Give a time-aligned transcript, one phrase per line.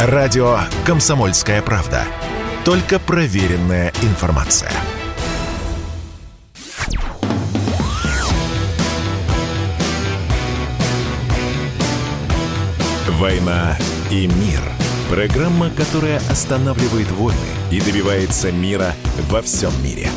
[0.00, 2.04] Радио «Комсомольская правда».
[2.64, 4.70] Только проверенная информация.
[13.08, 13.76] «Война
[14.12, 14.60] и мир».
[15.10, 17.36] Программа, которая останавливает войны
[17.72, 18.94] и добивается мира
[19.28, 20.08] во всем мире.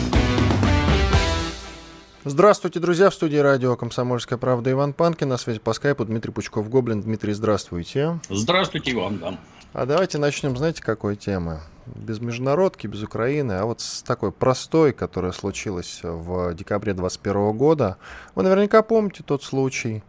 [2.23, 3.09] Здравствуйте, друзья.
[3.09, 5.27] В студии радио «Комсомольская правда» Иван Панкин.
[5.27, 7.01] На связи по скайпу Дмитрий Пучков-Гоблин.
[7.01, 8.20] Дмитрий, здравствуйте.
[8.29, 9.39] Здравствуйте, Иван, да.
[9.73, 11.61] А давайте начнем, знаете, какой темы?
[11.88, 17.97] Без международки, без Украины, а вот с такой простой, которая случилась в декабре 2021 года.
[18.35, 20.03] Вы наверняка помните тот случай.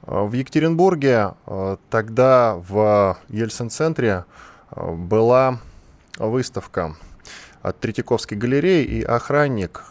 [0.00, 4.24] В Екатеринбурге э, тогда в Ельцин-центре
[4.70, 5.60] э, была
[6.16, 6.96] выставка
[7.60, 9.89] от Третьяковской галереи и охранник,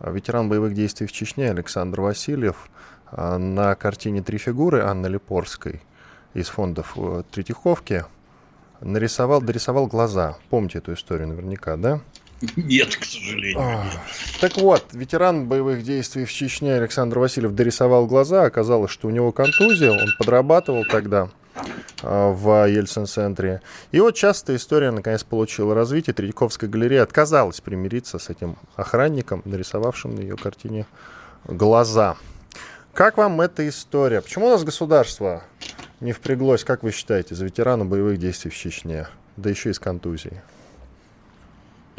[0.00, 2.68] ветеран боевых действий в Чечне Александр Васильев
[3.12, 5.82] на картине «Три фигуры» Анны Липорской
[6.34, 6.96] из фондов
[7.32, 8.04] Третьяковки
[8.80, 10.36] нарисовал, дорисовал глаза.
[10.48, 12.00] Помните эту историю наверняка, да?
[12.56, 13.60] Нет, к сожалению.
[13.60, 13.84] А,
[14.40, 18.44] так вот, ветеран боевых действий в Чечне Александр Васильев дорисовал глаза.
[18.44, 19.90] Оказалось, что у него контузия.
[19.90, 21.30] Он подрабатывал тогда а,
[22.02, 23.60] в Ельцин-центре.
[23.92, 26.14] И вот часто история наконец получила развитие.
[26.14, 30.86] Третьяковская галерея отказалась примириться с этим охранником, нарисовавшим на ее картине
[31.44, 32.16] глаза.
[32.94, 34.20] Как вам эта история?
[34.20, 35.42] Почему у нас государство
[36.00, 39.06] не впряглось, как вы считаете, за ветерана боевых действий в Чечне?
[39.36, 40.40] Да еще и с контузией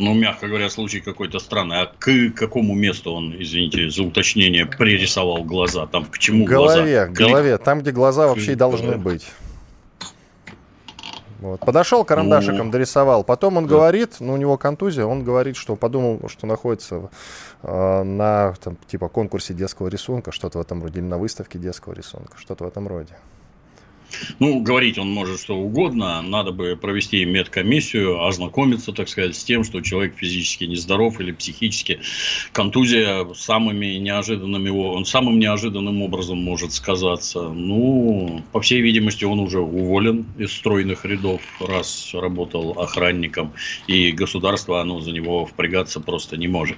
[0.02, 1.82] ну, мягко говоря, случай какой-то странный.
[1.82, 5.86] А к какому месту он, извините за уточнение, пририсовал глаза?
[5.86, 7.08] Там к чему голове, глаза?
[7.08, 9.28] К голове, там, где глаза вообще и должны быть.
[11.42, 11.60] Вот.
[11.62, 13.24] Подошел карандашиком, дорисовал.
[13.24, 13.76] Потом он да.
[13.76, 17.10] говорит, ну у него контузия, он говорит, что подумал, что находится
[17.64, 21.94] э, на там, типа конкурсе детского рисунка, что-то в этом роде, или на выставке детского
[21.94, 23.16] рисунка, что-то в этом роде.
[24.40, 26.22] Ну, говорить он может что угодно.
[26.22, 32.00] Надо бы провести медкомиссию, ознакомиться, так сказать, с тем, что человек физически нездоров или психически.
[32.52, 37.50] Контузия самыми неожиданными, он самым неожиданным образом может сказаться.
[37.50, 43.54] Ну, по всей видимости, он уже уволен из стройных рядов, раз работал охранником,
[43.88, 46.78] и государство, оно за него впрягаться просто не может.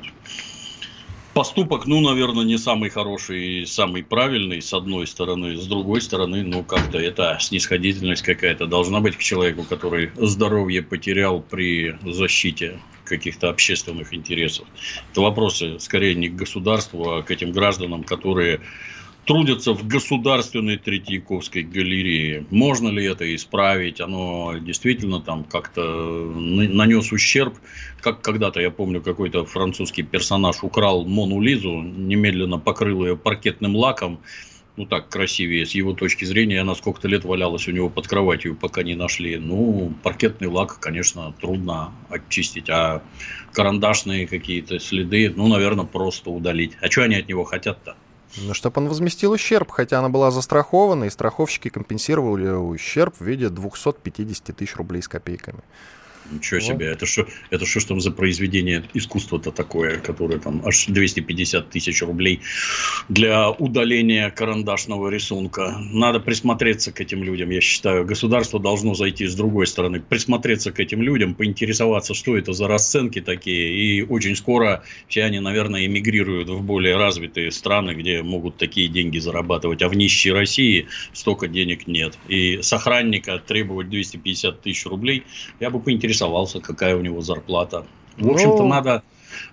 [1.34, 5.58] Поступок, ну, наверное, не самый хороший и самый правильный, с одной стороны.
[5.58, 11.42] С другой стороны, ну, как-то это снисходительность какая-то должна быть к человеку, который здоровье потерял
[11.42, 14.68] при защите каких-то общественных интересов.
[15.12, 18.62] Это вопросы скорее не к государству, а к этим гражданам, которые
[19.26, 22.46] трудятся в государственной Третьяковской галерее.
[22.50, 24.02] Можно ли это исправить?
[24.02, 25.82] Оно действительно там как-то
[26.36, 27.56] нанес ущерб.
[28.02, 34.20] Как когда-то, я помню, какой-то французский персонаж украл Мону Лизу, немедленно покрыл ее паркетным лаком.
[34.76, 35.68] Ну, так красивее.
[35.68, 39.38] С его точки зрения, она сколько-то лет валялась у него под кроватью, пока не нашли.
[39.38, 42.72] Ну, паркетный лак, конечно, трудно очистить.
[42.72, 43.04] А
[43.54, 46.72] карандашные какие-то следы, ну, наверное, просто удалить.
[46.82, 47.96] А что они от него хотят-то?
[48.38, 53.50] Ну, чтобы он возместил ущерб, хотя она была застрахована, и страховщики компенсировали ущерб в виде
[53.50, 55.60] 250 тысяч рублей с копейками.
[56.32, 56.68] Ничего вот.
[56.68, 61.70] себе, это что, это что ж там за произведение искусства-то такое, которое там аж 250
[61.70, 62.42] тысяч рублей
[63.10, 65.78] для удаления карандашного рисунка.
[65.92, 68.06] Надо присмотреться к этим людям, я считаю.
[68.06, 73.22] Государство должно зайти с другой стороны, присмотреться к этим людям, поинтересоваться, что это за расценки
[73.22, 73.74] такие.
[73.74, 79.20] И очень скоро все они, наверное, эмигрируют в более развитые страны, где могут такие деньги
[79.20, 79.82] зарабатывать.
[79.82, 82.18] А в нищей России столько денег нет.
[82.28, 85.24] И с охранника требовать 250 тысяч рублей,
[85.60, 87.85] я бы поинтересовался поинтересовался, какая у него зарплата.
[88.18, 88.68] В общем-то, ну...
[88.68, 89.03] надо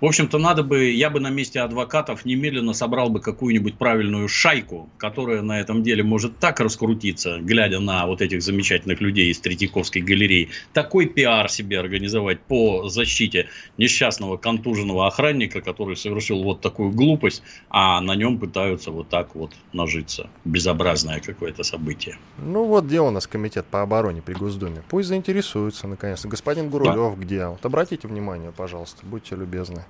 [0.01, 4.89] в общем-то, надо бы, я бы на месте адвокатов немедленно собрал бы какую-нибудь правильную шайку,
[4.99, 10.01] которая на этом деле может так раскрутиться, глядя на вот этих замечательных людей из Третьяковской
[10.01, 13.49] галереи, такой пиар себе организовать по защите
[13.79, 19.53] несчастного контуженного охранника, который совершил вот такую глупость, а на нем пытаются вот так вот
[19.73, 20.29] нажиться.
[20.45, 22.17] Безобразное какое-то событие.
[22.39, 24.83] Ну вот где у нас комитет по обороне при Госдуме.
[24.89, 26.29] Пусть заинтересуется наконец-то.
[26.29, 27.23] Господин Гурулев да.
[27.23, 27.47] где?
[27.47, 29.85] Вот обратите внимание, пожалуйста, будьте любезны полезны.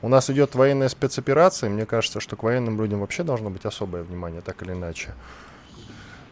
[0.00, 4.02] У нас идет военная спецоперация, мне кажется, что к военным людям вообще должно быть особое
[4.02, 5.10] внимание, так или иначе.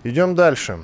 [0.02, 0.78] Идем дальше.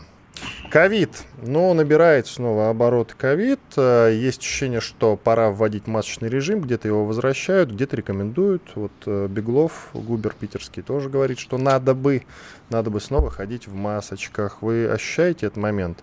[0.70, 1.10] Ковид.
[1.42, 3.60] Ну, набирает снова обороты ковид.
[3.76, 6.60] Э, есть ощущение, что пора вводить масочный режим.
[6.60, 8.62] Где-то его возвращают, где-то рекомендуют.
[8.74, 12.22] Вот э, Беглов, Губер питерский, тоже говорит, что надо бы,
[12.70, 14.62] надо бы снова ходить в масочках.
[14.62, 15.98] Вы ощущаете этот момент?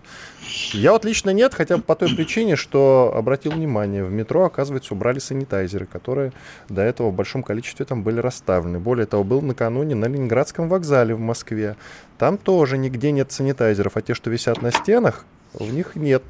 [0.72, 4.94] Я вот лично нет, хотя бы по той причине, что обратил внимание, в метро, оказывается,
[4.94, 6.32] убрали санитайзеры, которые
[6.68, 8.78] до этого в большом количестве там были расставлены.
[8.78, 11.76] Более того, был накануне на Ленинградском вокзале в Москве.
[12.18, 16.22] Там тоже нигде нет санитайзеров, а те, что висят на стенах, в них нет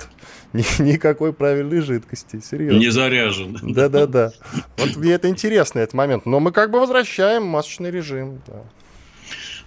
[0.53, 2.79] никакой правильной жидкости, серьезно.
[2.79, 3.59] Не заряжен.
[3.63, 4.33] Да-да-да.
[4.77, 6.27] Вот мне это интересно, этот момент.
[6.27, 8.41] Но мы как бы возвращаем масочный режим.
[8.47, 8.63] Да.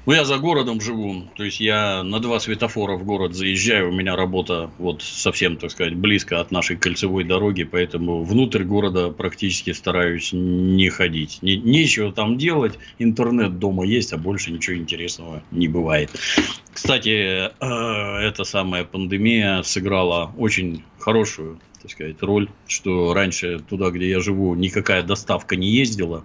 [0.07, 3.92] Ну, я за городом живу, то есть я на два светофора в город заезжаю, у
[3.92, 9.74] меня работа вот совсем, так сказать, близко от нашей кольцевой дороги, поэтому внутрь города практически
[9.74, 11.39] стараюсь не ходить.
[11.42, 16.10] Не, нечего там делать, интернет дома есть, а больше ничего интересного не бывает.
[16.71, 24.10] Кстати, э, эта самая пандемия сыграла очень хорошую, так сказать, роль, что раньше туда, где
[24.10, 26.24] я живу, никакая доставка не ездила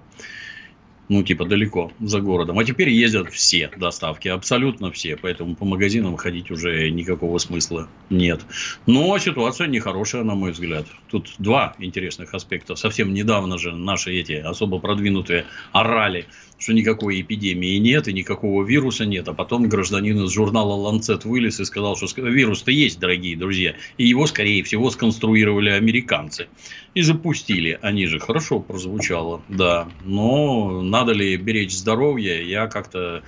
[1.08, 2.58] ну, типа, далеко за городом.
[2.58, 5.16] А теперь ездят все доставки, абсолютно все.
[5.16, 8.40] Поэтому по магазинам ходить уже никакого смысла нет.
[8.86, 10.86] Но ситуация нехорошая, на мой взгляд.
[11.10, 12.76] Тут два интересных аспекта.
[12.76, 16.26] Совсем недавно же наши эти особо продвинутые орали
[16.62, 19.28] что никакой эпидемии нет и никакого вируса нет.
[19.28, 23.74] А потом гражданин из журнала Lancet вылез и сказал, что вирус-то есть, дорогие друзья.
[23.98, 26.46] И его, скорее всего, сконструировали американцы.
[26.94, 27.78] И запустили.
[27.82, 29.88] Они же хорошо прозвучало, да.
[30.04, 33.22] Но надо ли беречь здоровье, я как-то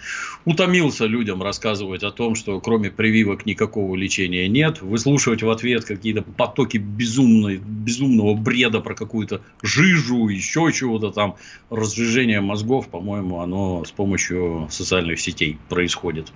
[0.44, 4.82] утомился людям рассказывать о том, что кроме прививок никакого лечения нет.
[4.82, 11.36] Выслушивать в ответ какие-то потоки безумной, безумного бреда про какую-то жижу, еще чего-то там,
[11.70, 16.32] разжижение мозгов, по-моему, оно с помощью социальных сетей происходит.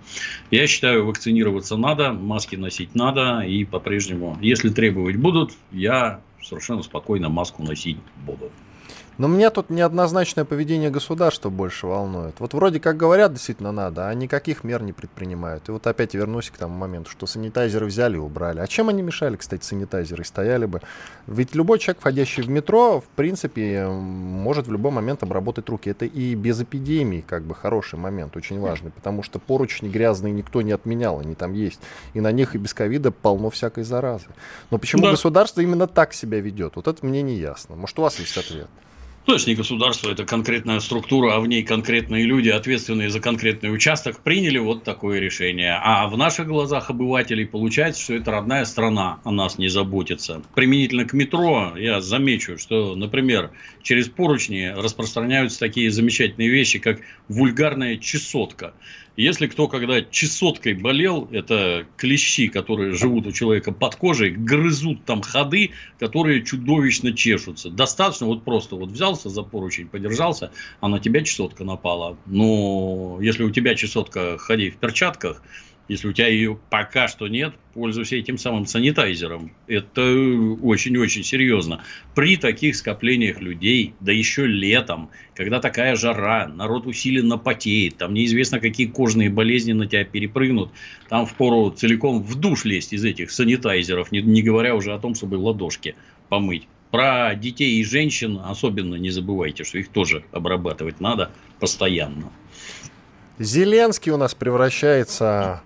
[0.50, 7.28] Я считаю, вакцинироваться надо, маски носить надо, и по-прежнему, если требовать будут, я совершенно спокойно
[7.28, 8.50] маску носить буду.
[9.18, 12.36] Но меня тут неоднозначное поведение государства больше волнует.
[12.38, 15.68] Вот вроде как говорят, действительно надо, а никаких мер не предпринимают.
[15.68, 18.60] И вот опять вернусь к тому моменту, что санитайзеры взяли и убрали.
[18.60, 20.24] А чем они мешали, кстати, санитайзеры?
[20.24, 20.82] Стояли бы.
[21.26, 25.90] Ведь любой человек, входящий в метро, в принципе, может в любой момент обработать руки.
[25.90, 28.92] Это и без эпидемии, как бы, хороший момент, очень важный.
[28.92, 31.80] Потому что поручни грязные никто не отменял, они там есть.
[32.14, 34.26] И на них и без ковида полно всякой заразы.
[34.70, 35.10] Но почему да.
[35.10, 36.76] государство именно так себя ведет?
[36.76, 37.74] Вот это мне не ясно.
[37.74, 38.68] Может, у вас есть ответ?
[39.28, 43.70] То есть не государство, это конкретная структура, а в ней конкретные люди, ответственные за конкретный
[43.70, 45.78] участок, приняли вот такое решение.
[45.84, 50.40] А в наших глазах обывателей получается, что это родная страна о нас не заботится.
[50.54, 53.50] Применительно к метро я замечу, что, например,
[53.82, 58.72] через поручни распространяются такие замечательные вещи, как вульгарная чесотка.
[59.18, 65.22] Если кто когда чесоткой болел, это клещи, которые живут у человека под кожей, грызут там
[65.22, 67.68] ходы, которые чудовищно чешутся.
[67.68, 72.16] Достаточно вот просто вот взялся за поручень, подержался, а на тебя чесотка напала.
[72.26, 75.42] Но если у тебя чесотка, ходи в перчатках,
[75.88, 79.52] если у тебя ее пока что нет, пользуйся этим самым санитайзером.
[79.66, 80.02] Это
[80.62, 81.82] очень-очень серьезно.
[82.14, 88.60] При таких скоплениях людей, да еще летом, когда такая жара, народ усиленно потеет, там неизвестно,
[88.60, 90.70] какие кожные болезни на тебя перепрыгнут,
[91.08, 95.14] там впору целиком в душ лезть из этих санитайзеров, не, не говоря уже о том,
[95.14, 95.96] чтобы ладошки
[96.28, 96.68] помыть.
[96.90, 101.30] Про детей и женщин особенно не забывайте, что их тоже обрабатывать надо
[101.60, 102.32] постоянно.
[103.38, 105.62] Зеленский у нас превращается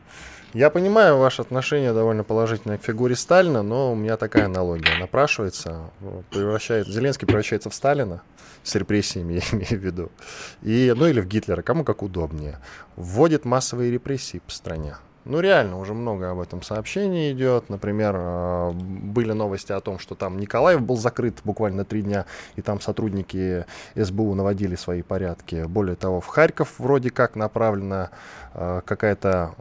[0.54, 5.90] я понимаю ваше отношение довольно положительное к фигуре Сталина, но у меня такая аналогия напрашивается.
[6.30, 8.20] Превращает, Зеленский превращается в Сталина
[8.62, 10.12] с репрессиями, я имею в виду.
[10.60, 12.58] И, ну или в Гитлера, кому как удобнее.
[12.96, 14.96] Вводит массовые репрессии по стране.
[15.24, 17.68] Ну, реально, уже много об этом сообщений идет.
[17.68, 22.26] Например, э, были новости о том, что там Николаев был закрыт буквально три дня,
[22.56, 23.64] и там сотрудники
[23.94, 25.64] СБУ наводили свои порядки.
[25.68, 28.10] Более того, в Харьков вроде как направлена
[28.54, 29.54] э, какая-то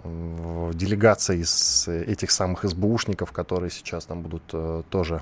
[0.73, 5.21] делегация из этих самых СБУшников, которые сейчас там будут э, тоже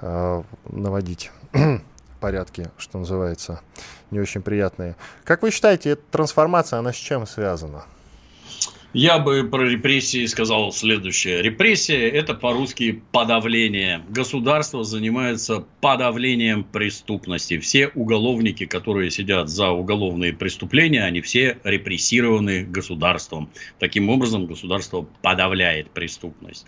[0.00, 1.30] наводить
[2.20, 3.60] порядки, что называется,
[4.10, 4.96] не очень приятные.
[5.22, 7.84] Как вы считаете, эта трансформация, она с чем связана?
[8.94, 11.40] Я бы про репрессии сказал следующее.
[11.40, 14.02] Репрессия– это по-русски подавление.
[14.10, 17.58] Государство занимается подавлением преступности.
[17.58, 23.48] Все уголовники, которые сидят за уголовные преступления, они все репрессированы государством.
[23.78, 26.66] Таким образом, государство подавляет преступность.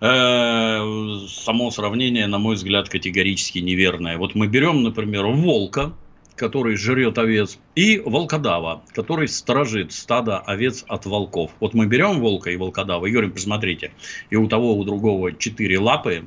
[0.00, 0.80] Э,
[1.28, 4.18] само сравнение, на мой взгляд, категорически неверное.
[4.18, 5.94] Вот мы берем, например, волка,
[6.40, 11.50] который жрет овец, и волкодава, который сторожит стадо овец от волков.
[11.60, 13.92] Вот мы берем волка и волкодава и говорим, посмотрите,
[14.30, 16.26] и у того, у другого четыре лапы,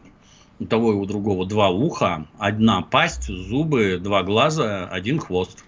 [0.59, 5.65] у того и у другого два уха, одна пасть, зубы, два глаза, один хвост.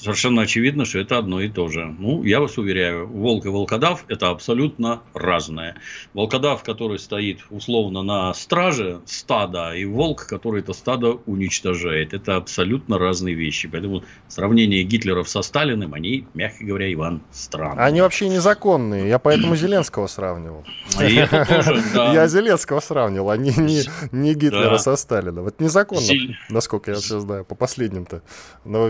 [0.00, 1.84] Совершенно очевидно, что это одно и то же.
[1.98, 5.76] Ну, я вас уверяю, волк и волкодав– это абсолютно разное.
[6.14, 12.14] Волкодав, который стоит условно на страже стада, и волк, который это стадо уничтожает.
[12.14, 13.68] Это абсолютно разные вещи.
[13.68, 17.84] Поэтому сравнение Гитлеров со Сталиным, они, мягко говоря, Иван, странные.
[17.84, 19.08] Они вообще незаконные.
[19.08, 20.64] Я поэтому Зеленского сравнивал.
[20.98, 25.46] Я Зеленского сравнивал, а не Гитлера со Сталиным.
[25.46, 26.06] Это незаконно,
[26.48, 28.22] насколько я все знаю, по последним-то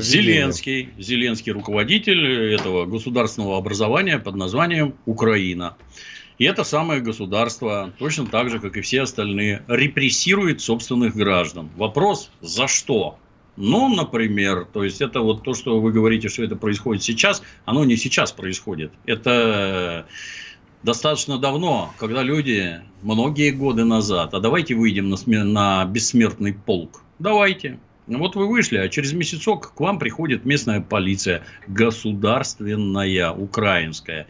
[0.01, 5.77] Зеленский, Зеленский руководитель этого государственного образования под названием Украина.
[6.39, 11.71] И это самое государство, точно так же, как и все остальные, репрессирует собственных граждан.
[11.77, 13.19] Вопрос, за что?
[13.57, 17.85] Ну, например, то есть это вот то, что вы говорите, что это происходит сейчас, оно
[17.85, 18.93] не сейчас происходит.
[19.05, 20.07] Это
[20.83, 27.03] достаточно давно, когда люди многие годы назад, а давайте выйдем на, на бессмертный полк.
[27.19, 27.79] Давайте.
[28.07, 34.27] Ну, вот вы вышли, а через месяцок к вам приходит местная полиция, государственная, украинская.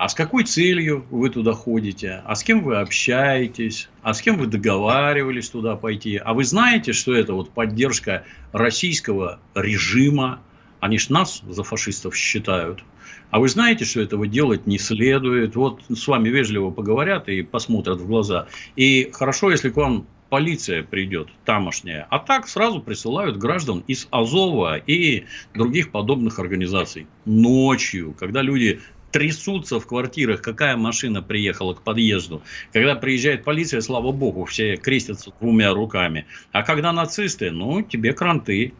[0.00, 2.22] А с какой целью вы туда ходите?
[2.24, 3.90] А с кем вы общаетесь?
[4.02, 6.16] А с кем вы договаривались туда пойти?
[6.16, 10.40] А вы знаете, что это вот поддержка российского режима?
[10.80, 12.82] Они ж нас за фашистов считают.
[13.30, 15.54] А вы знаете, что этого делать не следует?
[15.54, 18.48] Вот с вами вежливо поговорят и посмотрят в глаза.
[18.76, 24.78] И хорошо, если к вам полиция придет тамошняя, а так сразу присылают граждан из Азова
[24.78, 27.06] и других подобных организаций.
[27.26, 32.42] Ночью, когда люди трясутся в квартирах, какая машина приехала к подъезду.
[32.72, 36.26] Когда приезжает полиция, слава богу, все крестятся двумя руками.
[36.52, 38.72] А когда нацисты, ну, тебе кранты.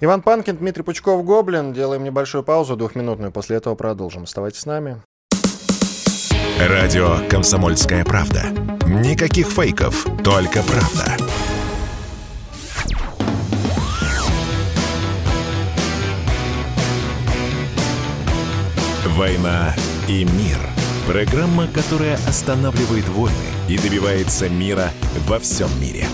[0.00, 1.72] Иван Панкин, Дмитрий Пучков, Гоблин.
[1.72, 3.32] Делаем небольшую паузу, двухминутную.
[3.32, 4.24] После этого продолжим.
[4.24, 5.02] Оставайтесь с нами.
[6.58, 8.46] Радио «Комсомольская правда».
[8.84, 11.16] Никаких фейков, только правда.
[19.06, 19.72] «Война
[20.08, 20.58] и мир».
[21.06, 23.36] Программа, которая останавливает войны
[23.68, 24.90] и добивается мира
[25.28, 26.08] во всем мире.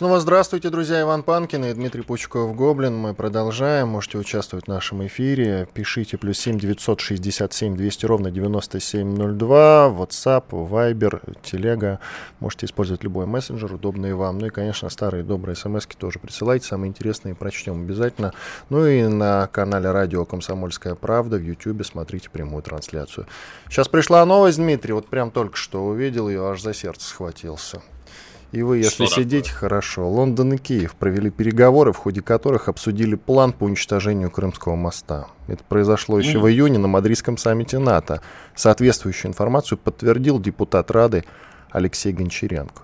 [0.00, 1.02] Снова здравствуйте, друзья.
[1.02, 2.96] Иван Панкин и Дмитрий Пучков Гоблин.
[2.96, 3.88] Мы продолжаем.
[3.88, 5.68] Можете участвовать в нашем эфире.
[5.74, 9.88] Пишите плюс 7 967 200 ровно 9702.
[9.88, 12.00] WhatsApp, Viber, Телега.
[12.38, 14.38] Можете использовать любой мессенджер, удобный вам.
[14.38, 16.66] Ну и, конечно, старые добрые смс тоже присылайте.
[16.66, 18.32] Самые интересные прочтем обязательно.
[18.70, 23.26] Ну и на канале радио «Комсомольская правда» в YouTube смотрите прямую трансляцию.
[23.68, 24.94] Сейчас пришла новость, Дмитрий.
[24.94, 27.82] Вот прям только что увидел ее, аж за сердце схватился.
[28.52, 29.60] И вы, если Что сидите, такое?
[29.60, 30.08] хорошо.
[30.08, 35.28] Лондон и Киев провели переговоры, в ходе которых обсудили план по уничтожению Крымского моста.
[35.46, 36.40] Это произошло еще mm.
[36.40, 38.20] в июне на Мадридском саммите НАТО.
[38.56, 41.24] Соответствующую информацию подтвердил депутат Рады
[41.70, 42.82] Алексей Гончаренко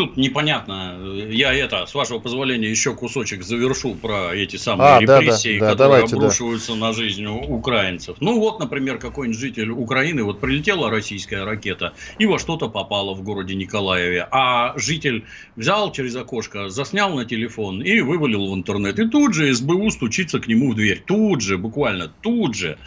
[0.00, 0.96] тут непонятно.
[1.30, 5.72] Я это, с вашего позволения, еще кусочек завершу про эти самые а, репрессии, да, да,
[5.72, 6.78] которые давайте, обрушиваются да.
[6.78, 8.16] на жизнь украинцев.
[8.20, 13.22] Ну вот, например, какой-нибудь житель Украины, вот прилетела российская ракета и во что-то попала в
[13.22, 15.24] городе Николаеве, а житель
[15.56, 18.98] взял через окошко, заснял на телефон и вывалил в интернет.
[18.98, 21.02] И тут же СБУ стучится к нему в дверь.
[21.06, 22.78] Тут же, буквально тут же.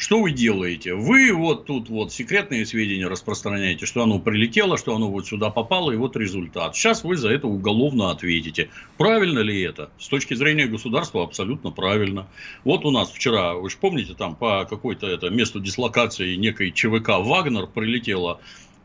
[0.00, 0.94] Что вы делаете?
[0.94, 5.90] Вы вот тут вот секретные сведения распространяете, что оно прилетело, что оно вот сюда попало,
[5.90, 6.74] и вот результат.
[6.74, 8.70] Сейчас вы за это уголовно ответите.
[8.96, 9.90] Правильно ли это?
[9.98, 12.26] С точки зрения государства абсолютно правильно.
[12.64, 17.18] Вот у нас вчера, вы же помните, там по какой-то это месту дислокации некой ЧВК
[17.18, 18.40] «Вагнер» прилетело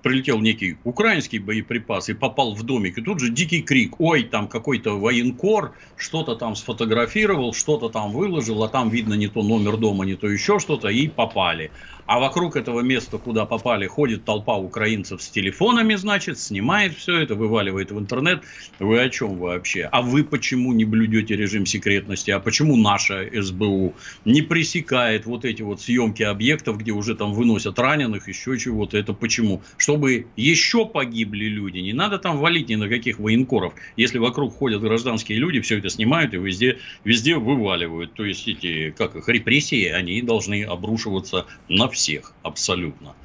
[0.05, 4.47] прилетел некий украинский боеприпас и попал в домик, и тут же дикий крик, ой, там
[4.47, 10.05] какой-то военкор, что-то там сфотографировал, что-то там выложил, а там видно не то номер дома,
[10.05, 11.71] не то еще что-то, и попали.
[12.05, 17.33] А вокруг этого места, куда попали, ходит толпа украинцев с телефонами, значит, снимает все это,
[17.33, 18.43] вываливает в интернет.
[18.77, 19.89] Вы о чем вообще?
[19.91, 22.29] А вы почему не блюдете режим секретности?
[22.29, 27.79] А почему наша СБУ не пресекает вот эти вот съемки объектов, где уже там выносят
[27.79, 28.99] раненых, еще чего-то?
[28.99, 29.63] Это почему?
[29.77, 31.79] Чтобы еще погибли люди.
[31.79, 33.73] Не надо там валить ни на каких военкоров.
[33.97, 38.13] Если вокруг ходят гражданские люди, все это снимают и везде, везде вываливают.
[38.13, 43.15] То есть эти, как их, репрессии, они должны обрушиваться на всех, абсолютно.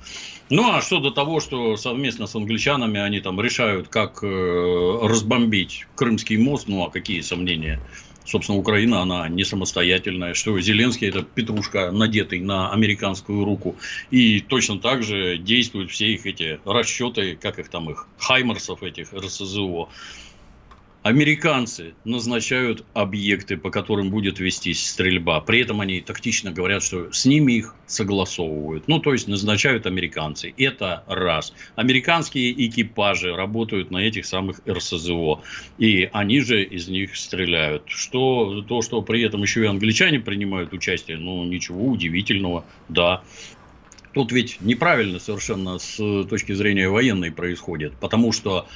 [0.48, 5.86] Ну, а что до того, что совместно с англичанами они там решают, как э, разбомбить
[5.94, 7.80] Крымский мост, ну, а какие сомнения?
[8.24, 13.76] Собственно, Украина, она не самостоятельная, что Зеленский это петрушка, надетый на американскую руку.
[14.10, 19.12] И точно так же действуют все их эти расчеты, как их там их, хаймерсов этих,
[19.12, 19.88] РСЗО.
[21.02, 25.40] Американцы назначают объекты, по которым будет вестись стрельба.
[25.40, 28.86] При этом они тактично говорят, что с ними их согласовывают.
[28.86, 30.52] Ну, то есть назначают американцы.
[30.58, 31.54] Это раз.
[31.74, 35.40] Американские экипажи работают на этих самых РСЗО.
[35.78, 37.84] И они же из них стреляют.
[37.86, 43.22] Что, то, что при этом еще и англичане принимают участие, ну, ничего удивительного, да.
[44.12, 47.94] Тут ведь неправильно совершенно с точки зрения военной происходит.
[48.00, 48.68] Потому что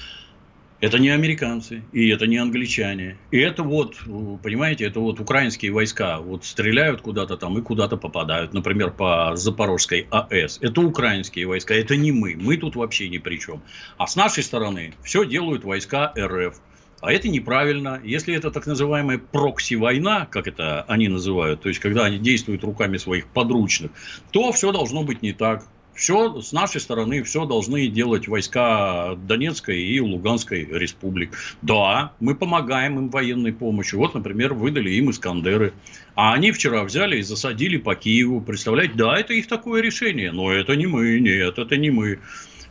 [0.84, 3.16] это не американцы, и это не англичане.
[3.30, 3.96] И это вот,
[4.42, 8.52] понимаете, это вот украинские войска вот стреляют куда-то там и куда-то попадают.
[8.52, 10.58] Например, по Запорожской АЭС.
[10.60, 12.36] Это украинские войска, это не мы.
[12.38, 13.62] Мы тут вообще ни при чем.
[13.96, 16.60] А с нашей стороны все делают войска РФ.
[17.00, 18.00] А это неправильно.
[18.02, 22.96] Если это так называемая прокси-война, как это они называют, то есть когда они действуют руками
[22.96, 23.90] своих подручных,
[24.32, 25.66] то все должно быть не так.
[25.94, 31.32] Все с нашей стороны, все должны делать войска Донецкой и Луганской республик.
[31.62, 34.00] Да, мы помогаем им военной помощью.
[34.00, 35.72] Вот, например, выдали им Искандеры.
[36.16, 38.40] А они вчера взяли и засадили по Киеву.
[38.40, 40.32] Представляете, да, это их такое решение.
[40.32, 42.18] Но это не мы, нет, это не мы.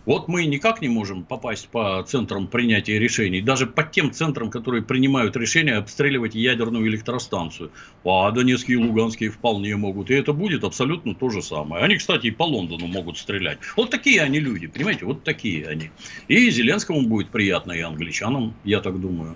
[0.05, 4.83] Вот мы никак не можем попасть по центрам принятия решений, даже по тем центрам, которые
[4.83, 7.71] принимают решения обстреливать ядерную электростанцию.
[8.03, 10.11] А Донецкие и Луганские вполне могут.
[10.11, 11.85] И это будет абсолютно то же самое.
[11.85, 13.59] Они, кстати, и по Лондону могут стрелять.
[13.77, 15.91] Вот такие они люди, понимаете, вот такие они.
[16.27, 19.35] И Зеленскому будет приятно, и англичанам, я так думаю.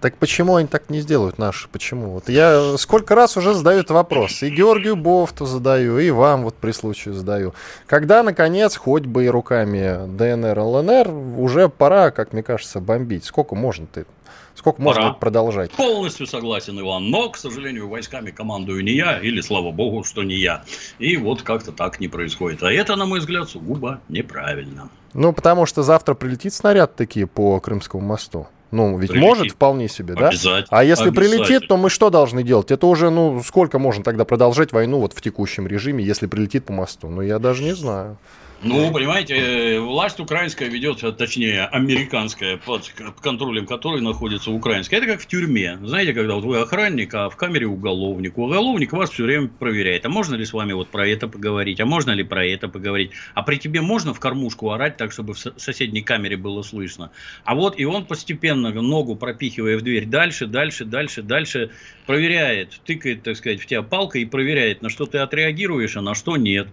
[0.00, 1.68] Так почему они так не сделают наши?
[1.68, 2.10] Почему?
[2.10, 4.42] Вот я сколько раз уже задаю этот вопрос.
[4.44, 7.52] И Георгию Бофту задаю, и вам вот при случае задаю.
[7.86, 13.24] Когда, наконец, хоть бы и руками ДНР, ЛНР, уже пора, как мне кажется, бомбить.
[13.24, 14.06] Сколько можно ты?
[14.54, 15.14] Сколько можно Пора.
[15.14, 15.70] продолжать?
[15.70, 17.10] Полностью согласен, Иван.
[17.10, 20.64] Но, к сожалению, войсками командую не я, или слава богу, что не я.
[20.98, 22.64] И вот как-то так не происходит.
[22.64, 24.90] А это, на мой взгляд, сугубо неправильно.
[25.14, 28.48] Ну, потому что завтра прилетит снаряд такие по Крымскому мосту.
[28.70, 29.28] Ну, ведь прилетит.
[29.28, 30.30] может вполне себе, да?
[30.68, 32.70] А если прилетит, то мы что должны делать?
[32.70, 36.72] Это уже, ну, сколько можно тогда продолжать войну вот в текущем режиме, если прилетит по
[36.72, 37.08] мосту?
[37.08, 38.18] Ну, я даже не знаю.
[38.60, 44.98] Ну, понимаете, власть украинская ведет, точнее, американская, под контролем которой находится украинская.
[44.98, 45.78] Это как в тюрьме.
[45.80, 48.36] Знаете, когда вот вы охранник, а в камере уголовник.
[48.36, 50.04] Уголовник вас все время проверяет.
[50.06, 51.80] А можно ли с вами вот про это поговорить?
[51.80, 53.12] А можно ли про это поговорить?
[53.34, 57.12] А при тебе можно в кормушку орать так, чтобы в соседней камере было слышно?
[57.44, 61.70] А вот и он постепенно, ногу пропихивая в дверь, дальше, дальше, дальше, дальше
[62.06, 66.16] проверяет, тыкает, так сказать, в тебя палкой и проверяет, на что ты отреагируешь, а на
[66.16, 66.66] что нет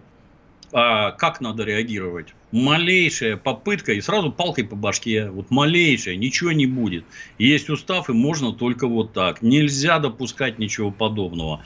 [0.72, 2.34] а, как надо реагировать.
[2.52, 5.30] Малейшая попытка и сразу палкой по башке.
[5.30, 7.04] Вот малейшая, ничего не будет.
[7.38, 9.42] Есть устав и можно только вот так.
[9.42, 11.62] Нельзя допускать ничего подобного.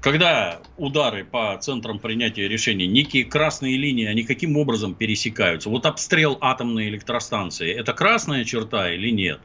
[0.00, 5.70] Когда удары по центрам принятия решений, некие красные линии, они каким образом пересекаются?
[5.70, 9.40] Вот обстрел атомной электростанции, это красная черта или нет?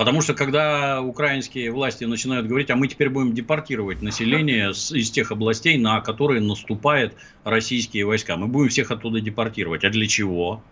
[0.00, 5.10] Потому что когда украинские власти начинают говорить, а мы теперь будем депортировать население с, из
[5.10, 7.12] тех областей, на которые наступают
[7.44, 9.84] российские войска, мы будем всех оттуда депортировать.
[9.84, 10.62] А для чего?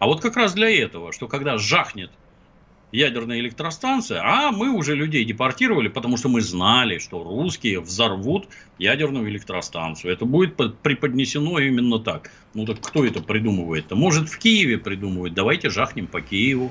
[0.00, 2.10] А вот как раз для этого, что когда жахнет
[2.92, 9.30] ядерная электростанция, а мы уже людей депортировали, потому что мы знали, что русские взорвут ядерную
[9.30, 10.12] электростанцию.
[10.12, 12.30] Это будет преподнесено именно так.
[12.52, 13.96] Ну так кто это придумывает-то?
[13.96, 15.32] Может в Киеве придумывать?
[15.32, 16.70] Давайте жахнем по Киеву.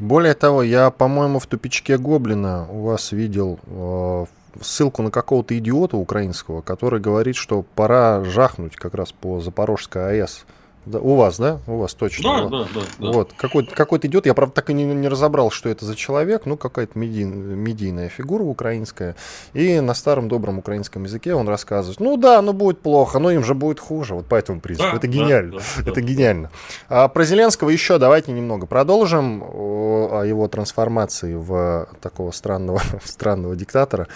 [0.00, 4.24] Более того, я, по-моему, в тупичке Гоблина у вас видел э,
[4.62, 10.46] ссылку на какого-то идиота украинского, который говорит, что пора жахнуть как раз по Запорожской АЭС.
[10.86, 11.58] Да, у вас, да?
[11.66, 12.48] У вас точно.
[12.48, 13.12] Да, да, да, да.
[13.12, 13.32] Вот.
[13.36, 14.24] Какой-то, какой-то идет.
[14.24, 16.46] Я, правда, так и не, не разобрал, что это за человек.
[16.46, 19.14] Ну, какая-то медий, медийная фигура украинская.
[19.52, 22.00] И на старом добром украинском языке он рассказывает.
[22.00, 24.14] Ну да, ну будет плохо, но им же будет хуже.
[24.14, 24.88] Вот по этому принципу.
[24.90, 25.58] Да, это гениально.
[25.58, 26.00] Да, да, это да.
[26.00, 26.50] гениально.
[26.88, 34.08] А про Зеленского еще давайте немного продолжим о его трансформации в такого странного, странного диктатора.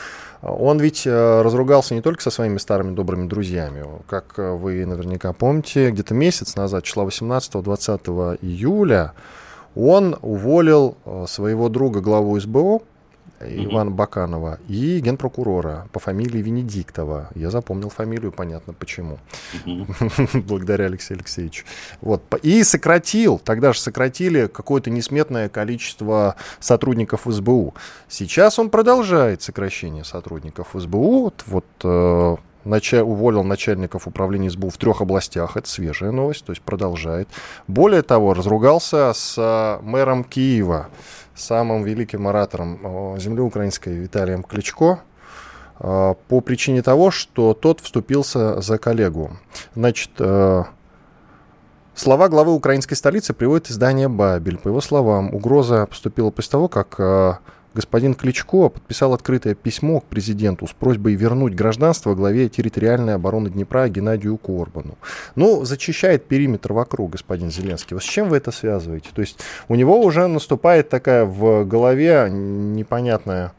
[0.46, 3.86] Он ведь э, разругался не только со своими старыми добрыми друзьями.
[4.06, 9.14] Как э, вы наверняка помните, где-то месяц назад, числа 18-20 июля,
[9.74, 12.82] он уволил э, своего друга, главу СБО,
[13.40, 17.30] Ивана Баканова, и генпрокурора по фамилии Венедиктова.
[17.34, 19.18] Я запомнил фамилию, понятно почему.
[20.34, 21.64] Благодаря Алексею Алексеевичу.
[22.00, 22.22] Вот.
[22.42, 27.74] И сократил, тогда же сократили какое-то несметное количество сотрудников СБУ.
[28.08, 31.24] Сейчас он продолжает сокращение сотрудников СБУ.
[31.24, 35.56] Вот, вот э, уволил начальников управления СБУ в трех областях.
[35.56, 37.28] Это свежая новость, то есть продолжает.
[37.68, 40.88] Более того, разругался с э, мэром Киева
[41.34, 45.00] самым великим оратором земли украинской Виталием Кличко
[45.80, 49.32] э, по причине того, что тот вступился за коллегу.
[49.74, 50.64] Значит, э,
[51.96, 54.58] Слова главы украинской столицы приводит издание «Бабель».
[54.58, 57.40] По его словам, угроза поступила после того, как
[57.74, 63.88] господин Кличко подписал открытое письмо к президенту с просьбой вернуть гражданство главе территориальной обороны Днепра
[63.88, 64.96] Геннадию Корбану.
[65.34, 67.98] Ну, зачищает периметр вокруг господин Зеленский.
[67.98, 69.10] С чем вы это связываете?
[69.14, 73.52] То есть у него уже наступает такая в голове непонятная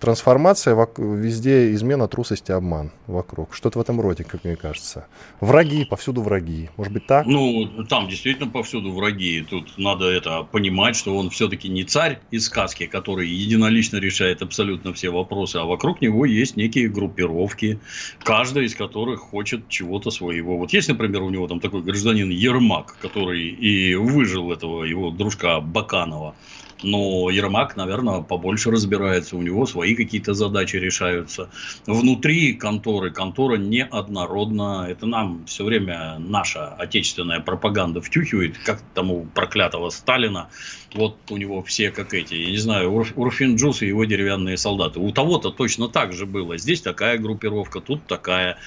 [0.00, 3.54] трансформация везде измена, трусость и обман вокруг.
[3.54, 5.06] Что-то в этом роде, как мне кажется.
[5.40, 6.70] Враги, повсюду враги.
[6.76, 7.26] Может быть так?
[7.26, 9.44] Ну, там действительно повсюду враги.
[9.48, 14.92] Тут надо это понимать, что он все-таки не царь из сказки, который единолично решает абсолютно
[14.92, 17.78] все вопросы, а вокруг него есть некие группировки,
[18.22, 20.58] каждая из которых хочет чего-то своего.
[20.58, 25.60] Вот есть, например, у него там такой гражданин Ермак, который и выжил этого его дружка
[25.60, 26.34] Баканова.
[26.82, 31.50] Но Ермак, наверное, побольше разбирается, у него свои какие-то задачи решаются.
[31.86, 34.86] Внутри конторы, контора неоднородна.
[34.88, 40.48] Это нам все время наша отечественная пропаганда втюхивает, как тому проклятого Сталина.
[40.94, 45.00] Вот у него все как эти, я не знаю, Урфин Джус и его деревянные солдаты.
[45.00, 46.58] У того-то точно так же было.
[46.58, 48.58] Здесь такая группировка, тут такая.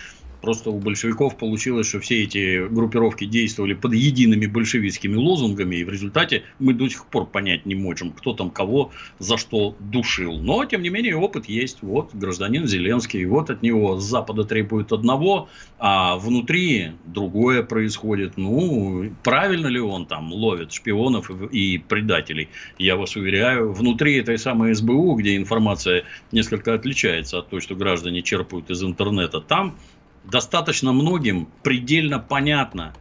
[0.41, 5.89] Просто у большевиков получилось, что все эти группировки действовали под едиными большевистскими лозунгами, и в
[5.89, 10.39] результате мы до сих пор понять не можем, кто там кого за что душил.
[10.39, 11.79] Но, тем не менее, опыт есть.
[11.81, 18.37] Вот гражданин Зеленский, вот от него с Запада требуют одного, а внутри другое происходит.
[18.37, 22.49] Ну, правильно ли он там ловит шпионов и предателей?
[22.79, 28.23] Я вас уверяю, внутри этой самой СБУ, где информация несколько отличается от той, что граждане
[28.23, 29.75] черпают из интернета, там
[30.23, 32.93] достаточно многим предельно понятно,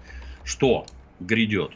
[0.44, 0.86] что
[1.20, 1.72] грядет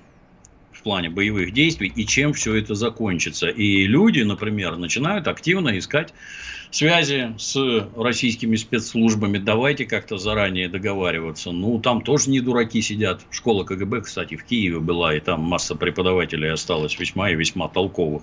[0.72, 3.48] в плане боевых действий и чем все это закончится.
[3.48, 6.12] И люди, например, начинают активно искать
[6.74, 7.56] связи с
[7.96, 11.52] российскими спецслужбами, давайте как-то заранее договариваться.
[11.52, 13.20] Ну, там тоже не дураки сидят.
[13.30, 18.22] Школа КГБ, кстати, в Киеве была, и там масса преподавателей осталось весьма и весьма толковых.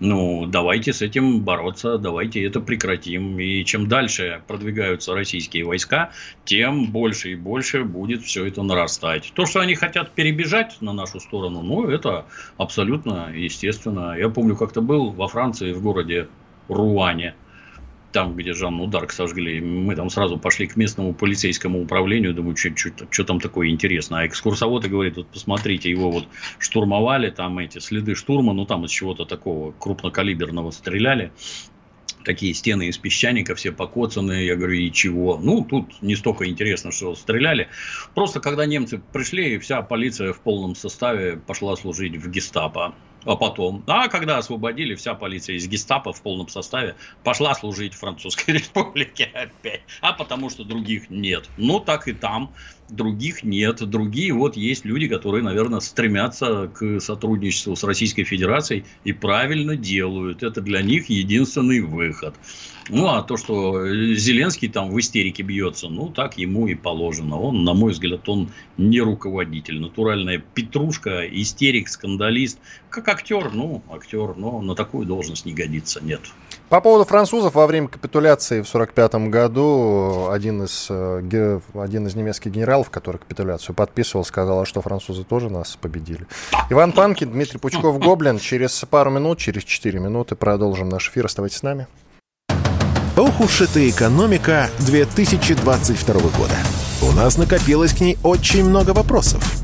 [0.00, 3.38] Ну, давайте с этим бороться, давайте это прекратим.
[3.38, 6.10] И чем дальше продвигаются российские войска,
[6.44, 9.32] тем больше и больше будет все это нарастать.
[9.36, 12.26] То, что они хотят перебежать на нашу сторону, ну, это
[12.56, 14.16] абсолютно естественно.
[14.18, 16.26] Я помню, как-то был во Франции, в городе
[16.66, 17.34] Руане
[18.14, 23.24] там, где Жанну Дарк сожгли, мы там сразу пошли к местному полицейскому управлению, думаю, что
[23.24, 24.20] там такое интересное.
[24.22, 26.28] А экскурсовод и говорит, вот посмотрите, его вот
[26.60, 31.32] штурмовали, там эти следы штурма, ну там из чего-то такого крупнокалиберного стреляли,
[32.24, 34.46] такие стены из песчаника, все покоцанные.
[34.46, 35.36] Я говорю, и чего?
[35.36, 37.68] Ну, тут не столько интересно, что стреляли.
[38.14, 42.94] Просто когда немцы пришли, вся полиция в полном составе пошла служить в гестапо
[43.24, 48.50] а потом, а когда освободили, вся полиция из гестапо в полном составе пошла служить Французской
[48.54, 49.82] Республике опять.
[50.00, 51.48] А потому что других нет.
[51.56, 52.54] Ну, так и там
[52.88, 53.88] других нет.
[53.88, 60.42] Другие вот есть люди, которые, наверное, стремятся к сотрудничеству с Российской Федерацией и правильно делают.
[60.42, 62.34] Это для них единственный выход.
[62.90, 67.40] Ну, а то, что Зеленский там в истерике бьется, ну, так ему и положено.
[67.40, 69.80] Он, на мой взгляд, он не руководитель.
[69.80, 72.58] Натуральная петрушка, истерик, скандалист.
[72.90, 76.20] Как актер, ну, актер, но на такую должность не годится, нет.
[76.68, 82.52] По поводу французов, во время капитуляции в 1945 году один из, э, один из немецких
[82.52, 86.26] генералов, который капитуляцию подписывал, сказал, что французы тоже нас победили.
[86.70, 88.38] Иван Панкин, Дмитрий Пучков-Гоблин.
[88.38, 91.26] Через пару минут, через 4 минуты продолжим наш эфир.
[91.26, 91.86] Оставайтесь с нами.
[93.16, 96.56] Ох уж эта экономика 2022 года.
[97.00, 99.63] У нас накопилось к ней очень много вопросов.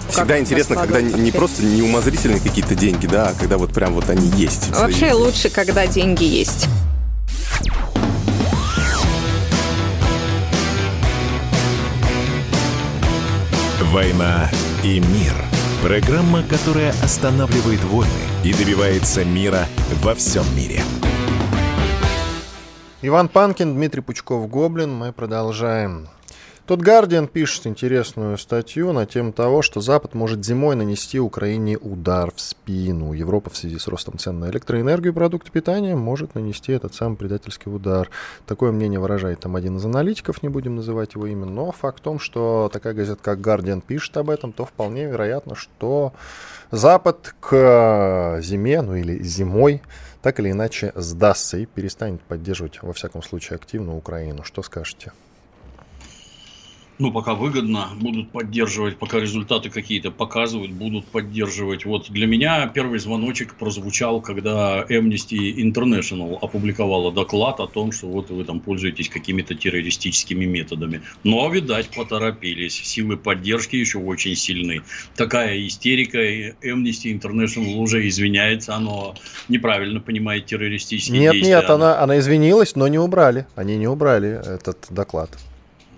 [0.11, 4.27] Всегда интересно, когда не просто неумозрительные какие-то деньги, да, а когда вот прям вот они
[4.37, 4.69] есть.
[4.69, 5.13] Вообще и...
[5.13, 6.67] лучше, когда деньги есть.
[13.91, 14.49] «Война
[14.83, 15.33] и мир»–
[15.83, 18.09] программа, которая останавливает войны
[18.45, 19.65] и добивается мира
[20.01, 20.81] во всем мире–
[23.03, 24.93] Иван Панкин, Дмитрий Пучков-Гоблин.
[24.93, 26.07] Мы продолжаем.
[26.71, 32.31] Тут Guardian пишет интересную статью на тему того, что Запад может зимой нанести Украине удар
[32.33, 33.11] в спину.
[33.11, 37.17] Европа в связи с ростом цен на электроэнергию и продукты питания может нанести этот самый
[37.17, 38.09] предательский удар.
[38.47, 42.03] Такое мнение выражает там один из аналитиков, не будем называть его имя, но факт в
[42.03, 46.13] том, что такая газета, как Guardian, пишет об этом, то вполне вероятно, что
[46.71, 49.81] Запад к зиме, ну или зимой,
[50.21, 54.45] так или иначе сдастся и перестанет поддерживать, во всяком случае, активно Украину.
[54.45, 55.11] Что скажете?
[57.01, 61.83] Ну, пока выгодно, будут поддерживать, пока результаты какие-то показывают, будут поддерживать.
[61.83, 68.29] Вот для меня первый звоночек прозвучал, когда Amnesty International опубликовала доклад о том, что вот
[68.29, 71.01] вы там пользуетесь какими-то террористическими методами.
[71.23, 72.75] Но, видать, поторопились.
[72.75, 74.83] Силы поддержки еще очень сильны.
[75.15, 76.19] Такая истерика.
[76.19, 79.15] Amnesty International уже извиняется, оно
[79.49, 81.55] неправильно понимает террористические нет, действия.
[81.55, 83.47] Нет, нет, она, она извинилась, но не убрали.
[83.55, 85.31] Они не убрали этот доклад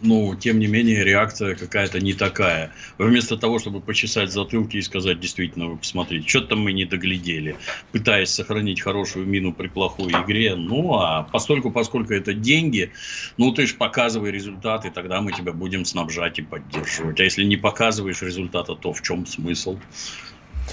[0.03, 2.71] ну, тем не менее, реакция какая-то не такая.
[2.97, 7.55] Вместо того, чтобы почесать затылки и сказать, действительно, вы посмотрите, что-то мы не доглядели,
[7.91, 10.55] пытаясь сохранить хорошую мину при плохой игре.
[10.55, 12.91] Ну, а постольку, поскольку это деньги,
[13.37, 17.19] ну, ты же показывай результаты, тогда мы тебя будем снабжать и поддерживать.
[17.19, 19.79] А если не показываешь результата, то в чем смысл?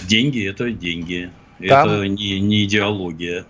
[0.03, 1.31] Деньги– это деньги.
[1.67, 1.89] Там...
[1.89, 3.47] Это не, не идеология.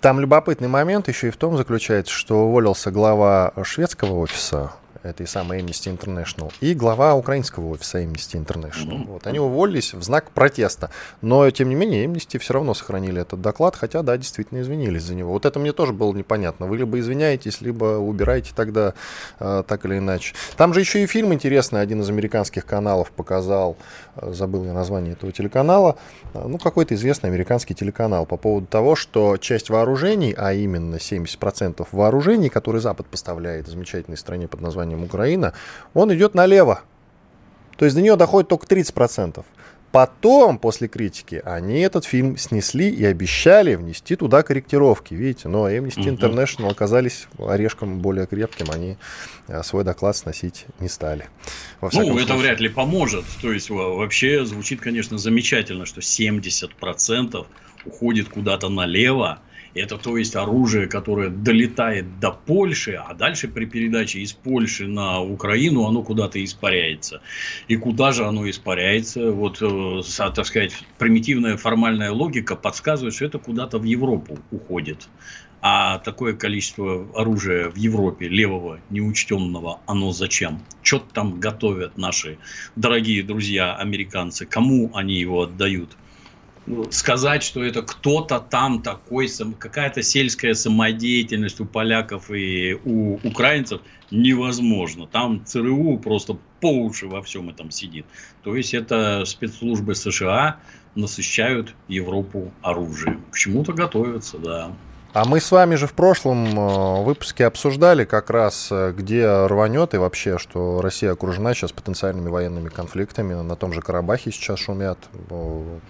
[0.00, 4.72] Там любопытный момент еще и в том заключается, что уволился глава шведского офиса
[5.06, 8.98] этой самой Amnesty International, и глава украинского офиса Amnesty International.
[8.98, 9.06] Mm-hmm.
[9.06, 10.90] Вот, они уволились в знак протеста.
[11.22, 15.14] Но, тем не менее, Amnesty все равно сохранили этот доклад, хотя, да, действительно извинились за
[15.14, 15.32] него.
[15.32, 16.66] Вот это мне тоже было непонятно.
[16.66, 18.94] Вы либо извиняетесь, либо убираете тогда
[19.38, 20.34] э, так или иначе.
[20.56, 23.76] Там же еще и фильм интересный, один из американских каналов показал,
[24.16, 25.96] э, забыл я название этого телеканала,
[26.34, 31.86] э, ну, какой-то известный американский телеканал по поводу того, что часть вооружений, а именно 70%
[31.92, 35.52] вооружений, которые Запад поставляет замечательной стране под названием названием Украина,
[35.94, 36.80] он идет налево.
[37.76, 39.44] То есть до нее доходит только 30%.
[39.92, 45.14] Потом, после критики, они этот фильм снесли и обещали внести туда корректировки.
[45.14, 48.98] Видите, но Amnesty International оказались орешком более крепким, они
[49.48, 51.26] э, свой доклад сносить не стали.
[51.80, 52.24] Ну, случае.
[52.24, 53.24] это вряд ли поможет.
[53.40, 57.46] То есть вообще звучит, конечно, замечательно, что 70%
[57.86, 59.38] уходит куда-то налево,
[59.76, 65.20] это то есть оружие, которое долетает до Польши, а дальше при передаче из Польши на
[65.20, 67.20] Украину оно куда-то испаряется.
[67.68, 69.30] И куда же оно испаряется?
[69.30, 70.00] Вот, э,
[70.34, 75.08] так сказать, примитивная формальная логика подсказывает, что это куда-то в Европу уходит.
[75.62, 80.60] А такое количество оружия в Европе, левого, неучтенного, оно зачем?
[80.82, 82.38] Что там готовят наши
[82.76, 84.46] дорогие друзья американцы?
[84.46, 85.96] Кому они его отдают?
[86.90, 95.06] Сказать, что это кто-то там такой, какая-то сельская самодеятельность у поляков и у украинцев невозможно.
[95.06, 98.06] Там ЦРУ просто по уши во всем этом сидит.
[98.42, 100.60] То есть это спецслужбы США
[100.94, 103.22] насыщают Европу оружием.
[103.30, 104.72] К чему-то готовятся, да.
[105.16, 109.94] А мы с вами же в прошлом э, выпуске обсуждали как раз, э, где рванет
[109.94, 113.32] и вообще, что Россия окружена сейчас потенциальными военными конфликтами.
[113.32, 114.98] На том же Карабахе сейчас шумят.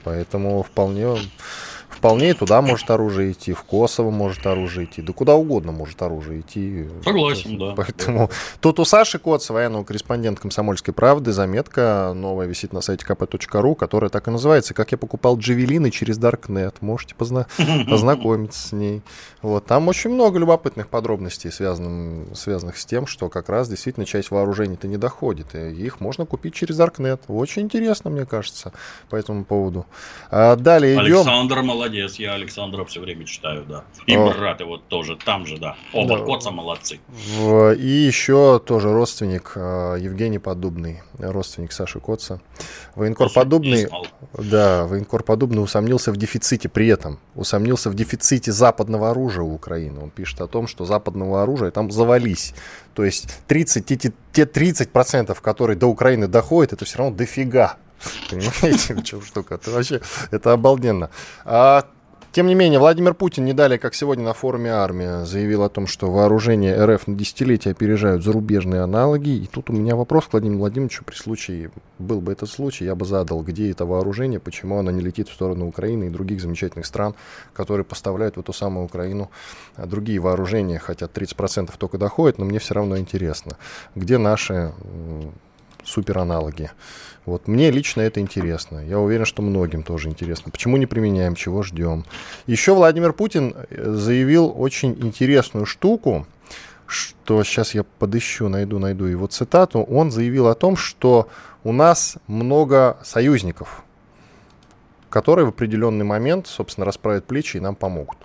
[0.05, 1.19] Поэтому вполне
[1.89, 6.41] Вполне туда может оружие идти, в Косово может оружие идти, да куда угодно может оружие
[6.41, 6.89] идти.
[7.05, 7.75] Согласен, да.
[7.77, 13.75] Поэтому тут у Саши Коц, военного корреспондента «Комсомольской правды», заметка новая висит на сайте kp.ru,
[13.75, 16.83] которая так и называется «Как я покупал джавелины через Даркнет».
[16.83, 17.47] Можете позна-
[17.89, 19.03] познакомиться с ней.
[19.43, 19.67] Вот.
[19.67, 24.87] Там очень много любопытных подробностей, связанных, связанных с тем, что как раз действительно часть вооружений-то
[24.89, 25.55] не доходит.
[25.55, 27.23] И их можно купить через Даркнет.
[27.29, 28.73] Очень интересно, мне кажется,
[29.09, 29.87] по этому поводу.
[30.31, 31.19] А далее идем.
[31.19, 33.85] Александр молодец, я Александра все время читаю, да.
[34.07, 34.33] И О.
[34.33, 35.77] брат его тоже, там же, да.
[35.93, 36.25] Оба да.
[36.25, 37.01] Коца молодцы.
[37.79, 42.41] И еще тоже родственник э, Евгений Подубный, родственник Саши Коца.
[42.95, 43.89] Военкор Подубный,
[44.33, 50.01] да, военкор Подубный усомнился в дефиците при этом, усомнился в дефиците западного оружия у Украины.
[50.01, 52.55] Он пишет о том, что западного оружия там завались.
[52.95, 57.77] То есть 30, те, те 30%, которые до Украины доходят, это все равно дофига.
[58.31, 59.55] Понимаете, чем штука?
[59.57, 61.11] Это вообще, это обалденно.
[61.45, 61.85] А,
[62.37, 65.87] тем не менее, Владимир Путин не далее, как сегодня на форуме армия, заявил о том,
[65.87, 69.31] что вооружения РФ на десятилетия опережают зарубежные аналоги.
[69.31, 71.03] И тут у меня вопрос к Владимиру Владимировичу.
[71.03, 75.01] При случае, был бы этот случай, я бы задал, где это вооружение, почему оно не
[75.01, 77.15] летит в сторону Украины и других замечательных стран,
[77.55, 79.31] которые поставляют в эту самую Украину
[79.79, 83.57] другие вооружения, хотя 30% только доходит, но мне все равно интересно,
[83.95, 84.75] где наши
[85.87, 86.71] супераналоги.
[87.25, 88.79] Вот мне лично это интересно.
[88.79, 90.51] Я уверен, что многим тоже интересно.
[90.51, 92.05] Почему не применяем, чего ждем?
[92.47, 96.27] Еще Владимир Путин э, заявил очень интересную штуку.
[96.87, 99.81] что сейчас я подыщу, найду, найду его цитату.
[99.81, 101.29] Он заявил о том, что
[101.65, 103.83] у нас много союзников,
[105.11, 108.19] которые в определенный момент, собственно, расправят плечи и нам помогут.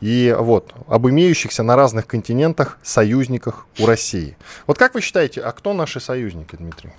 [0.00, 4.36] И вот, об имеющихся на разных континентах союзниках у России.
[4.66, 6.90] Вот как вы считаете, а кто наши союзники, Дмитрий?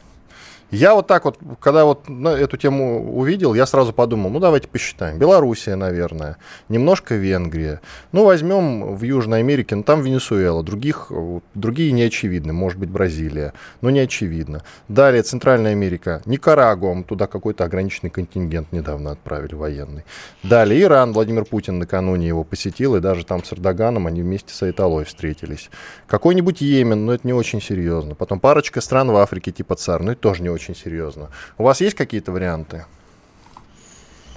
[0.71, 4.67] Я вот так вот, когда вот ну, эту тему увидел, я сразу подумал, ну давайте
[4.67, 5.17] посчитаем.
[5.17, 6.37] Белоруссия, наверное,
[6.69, 7.81] немножко Венгрия.
[8.11, 11.11] Ну возьмем в Южной Америке, ну там Венесуэла, других,
[11.55, 14.63] другие не очевидны, может быть Бразилия, но не очевидно.
[14.87, 20.03] Далее Центральная Америка, Никарагуа, туда какой-то ограниченный контингент недавно отправили военный.
[20.43, 24.61] Далее Иран, Владимир Путин накануне его посетил, и даже там с Эрдоганом они вместе с
[24.61, 25.71] Айталой встретились.
[26.05, 28.13] Какой-нибудь Йемен, но это не очень серьезно.
[28.13, 31.29] Потом парочка стран в Африке типа ЦАР, ну это тоже не очень очень серьезно.
[31.57, 32.85] У вас есть какие-то варианты?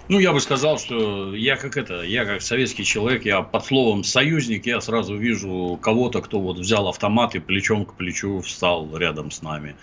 [0.08, 4.04] Ну, я бы сказал, что я как это, я как советский человек, я под словом
[4.04, 9.30] союзник, я сразу вижу кого-то, кто вот взял автомат и плечом к плечу встал рядом
[9.30, 9.74] с нами.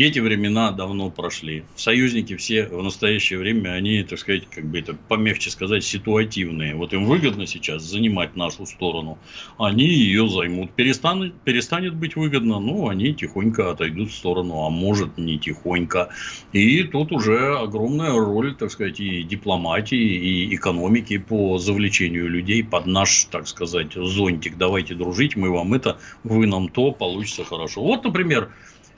[0.00, 1.62] И эти времена давно прошли.
[1.76, 6.74] Союзники все в настоящее время, они, так сказать, как бы это помягче сказать, ситуативные.
[6.74, 9.18] Вот им выгодно сейчас занимать нашу сторону,
[9.58, 10.70] они ее займут.
[10.70, 16.08] Перестанет, перестанет быть выгодно, ну, они тихонько отойдут в сторону, а может не тихонько.
[16.54, 22.86] И тут уже огромная роль, так сказать, и дипломатии, и экономики по завлечению людей под
[22.86, 24.56] наш, так сказать, зонтик.
[24.56, 27.82] Давайте дружить, мы вам это, вы нам то, получится хорошо.
[27.82, 28.50] Вот, например,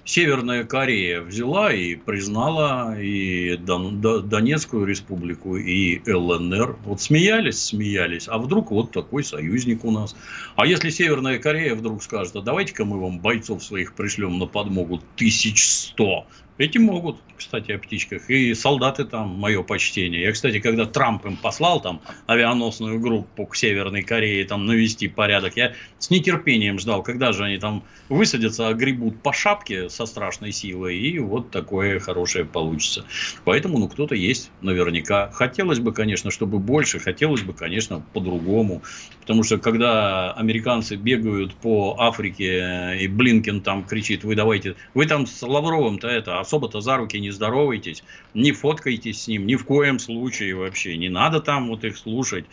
[0.05, 6.77] Северная Корея взяла и признала и Донецкую республику, и ЛНР.
[6.85, 10.17] Вот смеялись, смеялись, а вдруг вот такой союзник у нас.
[10.57, 15.01] А если Северная Корея вдруг скажет, а давайте-ка мы вам бойцов своих пришлем на подмогу
[15.15, 16.27] тысяч сто,
[16.62, 18.31] эти могут, кстати, о птичках.
[18.31, 20.22] И солдаты там, мое почтение.
[20.22, 25.57] Я, кстати, когда Трамп им послал там авианосную группу к Северной Корее там навести порядок,
[25.57, 30.96] я с нетерпением ждал, когда же они там высадятся, огребут по шапке со страшной силой,
[30.96, 33.05] и вот такое хорошее получится.
[33.44, 35.31] Поэтому, ну, кто-то есть наверняка.
[35.33, 38.83] Хотелось бы, конечно, чтобы больше, хотелось бы, конечно, по-другому.
[39.20, 45.27] Потому что, когда американцы бегают по Африке, и Блинкен там кричит, вы давайте, вы там
[45.27, 49.99] с Лавровым-то это, особо-то за руки не здоровайтесь, не фоткайтесь с ним, ни в коем
[49.99, 50.99] случае вообще.
[50.99, 52.45] Не надо там вот их слушать.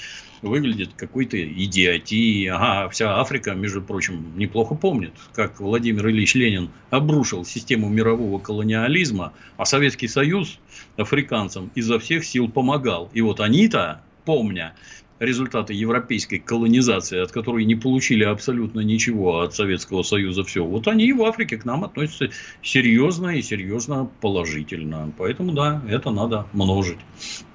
[0.42, 2.50] Выглядит какой-то идиотией.
[2.50, 9.34] Ага, вся Африка, между прочим, неплохо помнит, как Владимир Ильич Ленин обрушил систему мирового колониализма,
[9.58, 10.60] а Советский Союз
[10.96, 13.10] африканцам изо всех сил помогал.
[13.14, 14.76] И вот они-то, помня
[15.19, 21.08] результаты европейской колонизации, от которой не получили абсолютно ничего от Советского Союза все, вот они
[21.08, 22.29] и в Африке к нам относятся
[22.62, 25.13] серьезно и серьезно положительно.
[25.17, 26.99] Поэтому да, это надо множить.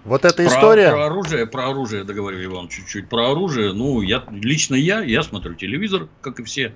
[0.04, 0.90] Вот эта история...
[0.90, 3.08] Про оружие, про оружие договорили вам чуть-чуть.
[3.08, 6.74] Про оружие, ну, я, лично я, я смотрю телевизор, как и все.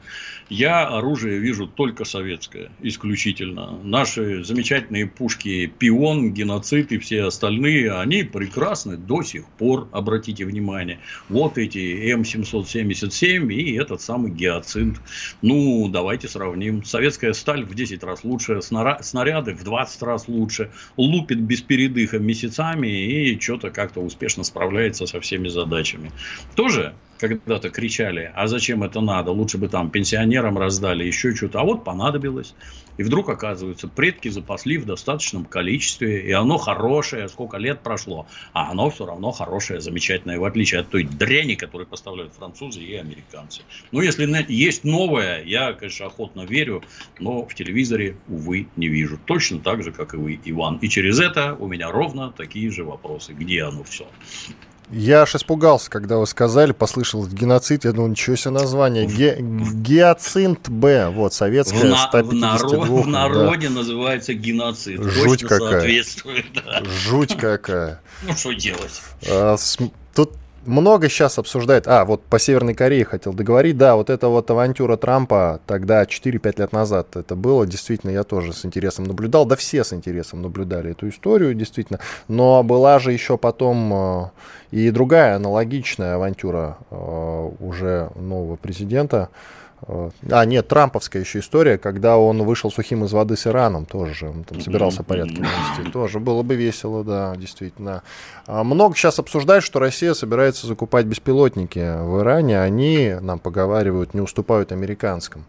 [0.48, 3.78] Я оружие вижу только советское, исключительно.
[3.82, 10.98] Наши замечательные пушки Пион, Геноцид и все остальные, они прекрасны до сих пор, обратите внимание.
[11.28, 15.00] Вот эти М777 и этот самый Геоцинт.
[15.42, 16.82] Ну, давайте сравним.
[16.82, 22.86] Советская сталь в 10 раз лучше, снаряды в 20 раз лучше, лупит без передыха месяцами
[22.86, 26.12] и и что-то как-то успешно справляется со всеми задачами.
[26.54, 31.64] Тоже когда-то кричали, а зачем это надо, лучше бы там пенсионерам раздали, еще что-то, а
[31.64, 32.54] вот понадобилось.
[32.96, 38.70] И вдруг, оказывается, предки запасли в достаточном количестве, и оно хорошее, сколько лет прошло, а
[38.70, 43.62] оно все равно хорошее, замечательное, в отличие от той дряни, которую поставляют французы и американцы.
[43.92, 46.82] Ну, если есть новое, я, конечно, охотно верю,
[47.20, 49.18] но в телевизоре, увы, не вижу.
[49.24, 50.78] Точно так же, как и вы, Иван.
[50.78, 53.32] И через это у меня ровно такие же вопросы.
[53.32, 54.06] Где оно все?
[54.90, 57.84] Я аж испугался, когда вы сказали, послышалось геноцид.
[57.84, 59.06] Я думал, ничего себе название.
[59.06, 61.10] Ге, геоцинт Б.
[61.10, 62.86] Вот, советская, в 152.
[62.86, 63.74] В, народе да.
[63.74, 65.02] называется геноцид.
[65.02, 65.70] Жуть Точно какая.
[65.70, 66.82] Соответствует, да.
[66.84, 68.00] Жуть какая.
[68.22, 69.02] Ну, что делать?
[69.28, 69.92] А, тут
[70.68, 71.88] много сейчас обсуждает.
[71.88, 73.76] А, вот по Северной Корее хотел договорить.
[73.76, 77.66] Да, вот эта вот авантюра Трампа тогда 4-5 лет назад это было.
[77.66, 79.46] Действительно, я тоже с интересом наблюдал.
[79.46, 81.98] Да все с интересом наблюдали эту историю, действительно.
[82.28, 84.30] Но была же еще потом э,
[84.70, 89.30] и другая аналогичная авантюра э, уже нового президента.
[89.86, 94.44] А, нет, трамповская еще история, когда он вышел сухим из воды с Ираном, тоже он
[94.44, 95.92] там собирался порядки навести.
[95.92, 98.02] Тоже было бы весело, да, действительно.
[98.46, 102.60] А, много сейчас обсуждают, что Россия собирается закупать беспилотники в Иране.
[102.60, 105.44] Они, нам поговаривают, не уступают американским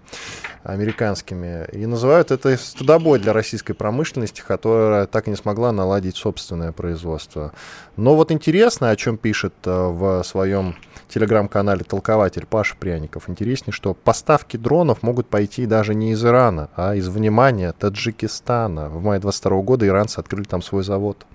[0.63, 1.67] американскими.
[1.71, 7.53] И называют это стыдобой для российской промышленности, которая так и не смогла наладить собственное производство.
[7.95, 10.75] Но вот интересно, о чем пишет э, в своем
[11.07, 13.29] телеграм-канале толкователь Паша Пряников.
[13.29, 18.89] Интереснее, что по поставки дронов могут пойти даже не из Ирана, а из, внимания, Таджикистана.
[18.89, 21.25] В мае 22 года иранцы открыли там свой завод.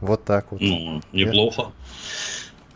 [0.00, 0.62] Вот так вот.
[0.62, 1.72] Ну, неплохо.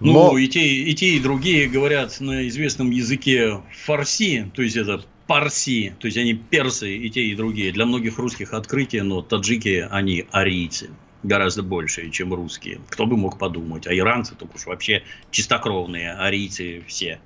[0.01, 0.13] Но...
[0.31, 5.03] Ну, и те, и те, и другие говорят на известном языке фарси, то есть это
[5.27, 7.73] парси, то есть они персы, и те, и другие.
[7.73, 10.91] Для многих русских открытие, но таджики, они арийцы
[11.23, 12.81] гораздо больше, чем русские.
[12.91, 13.87] Кто бы мог подумать.
[13.87, 17.21] А иранцы, только уж вообще чистокровные, арийцы все.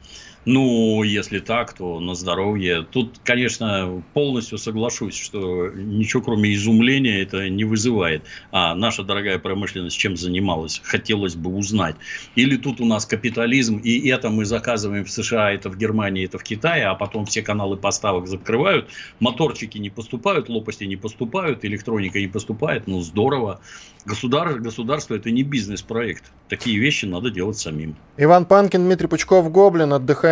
[0.44, 2.84] Ну, если так, то на здоровье.
[2.90, 8.24] Тут, конечно, полностью соглашусь, что ничего кроме изумления это не вызывает.
[8.50, 10.80] А наша дорогая промышленность чем занималась?
[10.84, 11.94] Хотелось бы узнать.
[12.34, 16.38] Или тут у нас капитализм, и это мы заказываем в США, это в Германии, это
[16.38, 18.88] в Китае, а потом все каналы поставок закрывают,
[19.20, 22.88] моторчики не поступают, лопасти не поступают, электроника не поступает.
[22.88, 23.60] Ну, здорово.
[24.04, 26.24] Государ, государство это не бизнес-проект.
[26.48, 27.94] Такие вещи надо делать самим.
[28.16, 29.92] Иван Панкин, Дмитрий Пучков, Гоблин.
[29.92, 30.31] Отдыхаем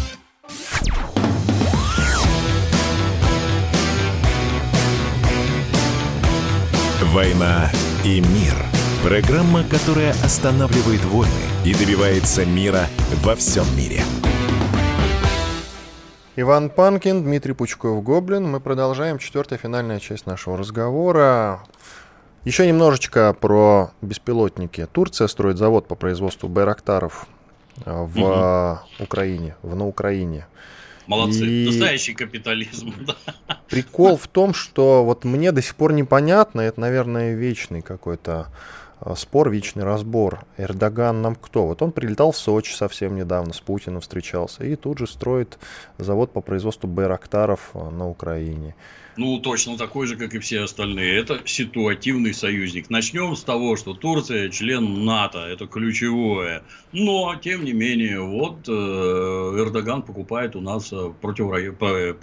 [7.11, 7.69] «Война
[8.05, 8.53] и мир»–
[9.03, 12.85] программа, которая останавливает войны и добивается мира
[13.21, 14.01] во всем мире.
[16.37, 18.47] Иван Панкин, Дмитрий Пучков-Гоблин.
[18.47, 21.65] Мы продолжаем финальная финальная часть нашего разговора.
[22.45, 24.87] Еще немножечко про беспилотники.
[24.89, 27.27] Турция строит завод по производству байрактаров
[27.83, 29.03] э, в угу.
[29.03, 30.47] Украине, в на Украине.
[31.07, 31.65] Молодцы, и...
[31.67, 32.93] настоящий капитализм.
[33.69, 38.47] Прикол в том, что вот мне до сих пор непонятно, это, наверное, вечный какой-то
[38.99, 40.45] а, спор, вечный разбор.
[40.57, 41.65] Эрдоган нам кто?
[41.65, 45.57] Вот он прилетал в Сочи совсем недавно, с Путиным встречался, и тут же строит
[45.97, 48.75] завод по производству байрактаров а, на Украине.
[49.17, 51.19] Ну, точно такой же, как и все остальные.
[51.19, 52.89] Это ситуативный союзник.
[52.89, 56.63] Начнем с того, что Турция член НАТО, это ключевое.
[56.91, 62.15] Но, тем не менее, вот э, Эрдоган покупает у нас э, противоракетные,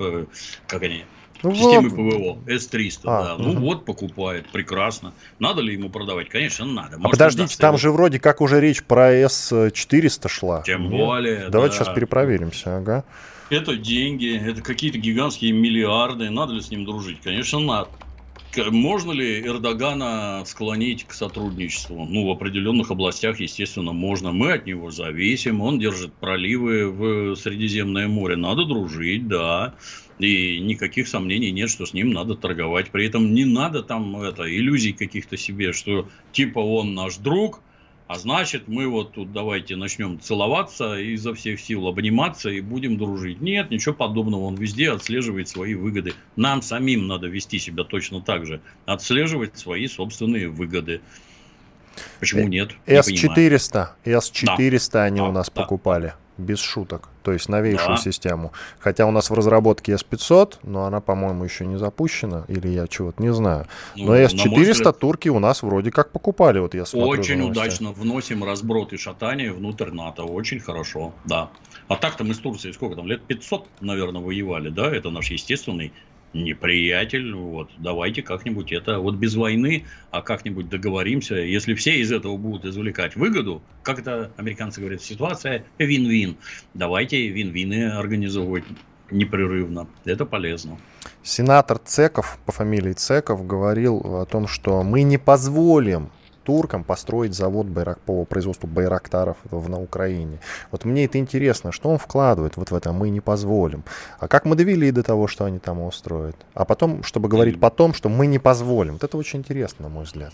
[0.66, 1.04] как они,
[1.42, 3.34] ну, Системы ПВО, С-300, а, да.
[3.36, 3.42] Угу.
[3.42, 5.12] Ну вот, покупает, прекрасно.
[5.38, 6.28] Надо ли ему продавать?
[6.28, 6.98] Конечно, надо.
[6.98, 7.78] Может, а подождите, там его.
[7.78, 10.62] же вроде как уже речь про С-400 шла.
[10.62, 10.90] Тем Нет?
[10.90, 11.84] более, Давайте да.
[11.84, 13.04] сейчас перепроверимся, ага.
[13.50, 16.28] Это деньги, это какие-то гигантские миллиарды.
[16.28, 17.20] Надо ли с ним дружить?
[17.22, 17.90] Конечно, надо.
[18.70, 22.06] Можно ли Эрдогана склонить к сотрудничеству?
[22.06, 24.32] Ну, в определенных областях, естественно, можно.
[24.32, 25.60] Мы от него зависим.
[25.60, 28.36] Он держит проливы в Средиземное море.
[28.36, 29.74] Надо дружить, да.
[30.18, 32.90] И никаких сомнений нет, что с ним надо торговать.
[32.90, 37.60] При этом не надо там это, иллюзий каких-то себе, что типа он наш друг,
[38.08, 43.42] а значит, мы вот тут давайте начнем целоваться изо всех сил, обниматься и будем дружить.
[43.42, 44.44] Нет, ничего подобного.
[44.44, 46.14] Он везде отслеживает свои выгоды.
[46.34, 48.62] Нам самим надо вести себя точно так же.
[48.86, 51.02] Отслеживать свои собственные выгоды.
[52.18, 52.70] Почему э, нет?
[52.86, 53.88] С-400.
[54.06, 55.04] С-400 да.
[55.04, 55.62] они да, у нас да.
[55.62, 58.02] покупали без шуток, то есть новейшую да.
[58.02, 58.52] систему.
[58.78, 63.22] Хотя у нас в разработке S500, но она, по-моему, еще не запущена, или я чего-то
[63.22, 63.66] не знаю.
[63.96, 67.20] Ну, но S400 взгляд, турки у нас вроде как покупали, вот я смотрю.
[67.20, 71.50] Очень удачно вносим разброд и шатание внутрь НАТО, очень хорошо, да.
[71.88, 75.92] А так-то мы с Турцией сколько там, лет 500, наверное, воевали, да, это наш естественный
[76.32, 82.36] неприятель, вот, давайте как-нибудь это, вот без войны, а как-нибудь договоримся, если все из этого
[82.36, 86.36] будут извлекать выгоду, как это американцы говорят, ситуация вин-вин,
[86.74, 88.64] давайте вин-вины организовывать
[89.10, 90.78] непрерывно, это полезно.
[91.22, 96.10] Сенатор Цеков, по фамилии Цеков, говорил о том, что мы не позволим
[96.48, 100.38] туркам построить завод байрак, по производству байрактаров в, на Украине.
[100.70, 103.84] Вот мне это интересно, что он вкладывает вот в это, мы не позволим.
[104.18, 106.36] А как мы довели до того, что они там устроят?
[106.54, 108.94] А потом, чтобы говорить потом, что мы не позволим.
[108.94, 110.32] Вот это очень интересно, на мой взгляд.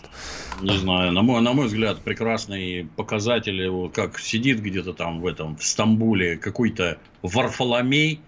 [0.61, 5.57] Не знаю, на мой, на мой взгляд, прекрасный показатель, как сидит где-то там в этом,
[5.57, 8.21] в Стамбуле какой-то Варфоломей,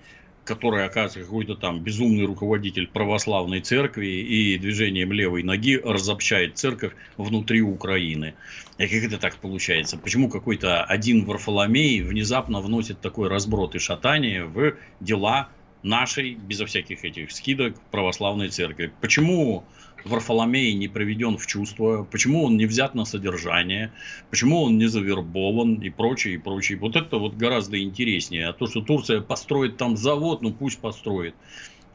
[0.48, 7.62] который, оказывается, какой-то там безумный руководитель православной церкви и движением левой ноги разобщает церковь внутри
[7.62, 8.34] Украины.
[8.78, 9.98] И как это так получается?
[9.98, 15.50] Почему какой-то один Варфоломей внезапно вносит такой разброд и шатание в дела
[15.84, 18.92] нашей, безо всяких этих скидок, православной церкви?
[19.02, 19.66] Почему
[20.08, 23.92] Варфоломей не приведен в чувство, почему он не взят на содержание,
[24.30, 26.78] почему он не завербован и прочее, и прочее.
[26.78, 28.48] Вот это вот гораздо интереснее.
[28.48, 31.36] А то, что Турция построит там завод, ну пусть построит.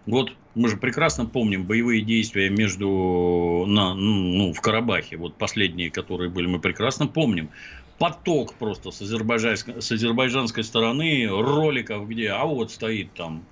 [0.06, 6.28] Вот мы же прекрасно помним боевые действия между на, ну, в Карабахе, вот последние, которые
[6.28, 7.50] были, мы прекрасно помним.
[7.98, 13.44] Поток просто с азербайджанской, с азербайджанской стороны роликов, где а вот стоит там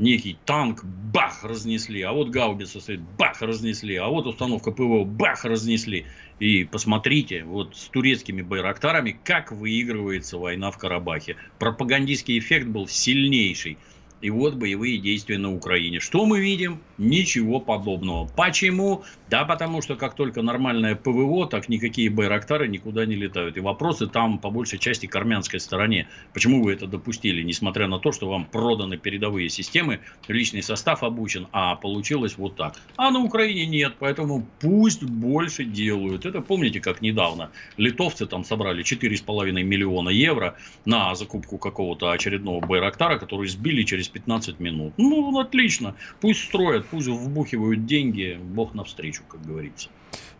[0.00, 5.44] некий танк, бах, разнесли, а вот гаубица стоит, бах, разнесли, а вот установка ПВО, бах,
[5.44, 6.06] разнесли.
[6.38, 11.36] И посмотрите, вот с турецкими байрактарами, как выигрывается война в Карабахе.
[11.58, 13.78] Пропагандистский эффект был сильнейший.
[14.22, 16.00] И вот боевые действия на Украине.
[16.00, 16.80] Что мы видим?
[17.00, 18.28] Ничего подобного.
[18.36, 19.04] Почему?
[19.30, 23.56] Да, потому что как только нормальное ПВО, так никакие байрактары никуда не летают.
[23.56, 26.08] И вопросы там по большей части к армянской стороне.
[26.34, 31.46] Почему вы это допустили, несмотря на то, что вам проданы передовые системы, личный состав обучен,
[31.52, 32.74] а получилось вот так.
[32.96, 36.26] А на Украине нет, поэтому пусть больше делают.
[36.26, 43.18] Это помните, как недавно литовцы там собрали 4,5 миллиона евро на закупку какого-то очередного байрактара,
[43.18, 44.92] который сбили через 15 минут.
[44.98, 45.94] Ну, отлично.
[46.20, 49.88] Пусть строят, пусть вбухивают деньги, бог навстречу, как говорится.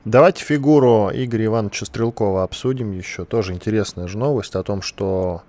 [0.04, 3.24] Давайте фигуру Игоря Ивановича Стрелкова обсудим еще.
[3.24, 5.42] Тоже интересная же новость о том, что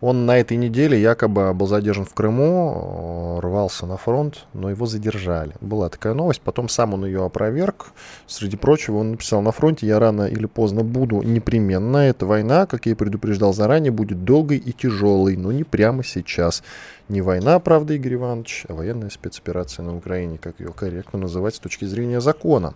[0.00, 4.86] он на этой неделе якобы был задержан в Крыму, э, рвался на фронт, но его
[4.86, 5.54] задержали.
[5.60, 7.92] Была такая новость, потом сам он ее опроверг.
[8.26, 11.98] Среди прочего, он написал на фронте, я рано или поздно буду непременно.
[11.98, 16.62] Эта война, как я и предупреждал заранее, будет долгой и тяжелой, но не прямо сейчас.
[17.08, 21.58] Не война, правда, Игорь Иванович, а военная спецоперация на Украине, как ее корректно называть с
[21.58, 22.74] точки зрения закона.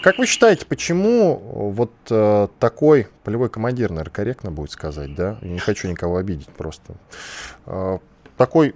[0.00, 1.36] Как вы считаете, почему
[1.74, 5.38] вот э, такой полевой командир, наверное, корректно будет сказать, да?
[5.42, 6.94] Я не хочу никого обидеть просто.
[7.66, 7.98] Э,
[8.36, 8.74] такой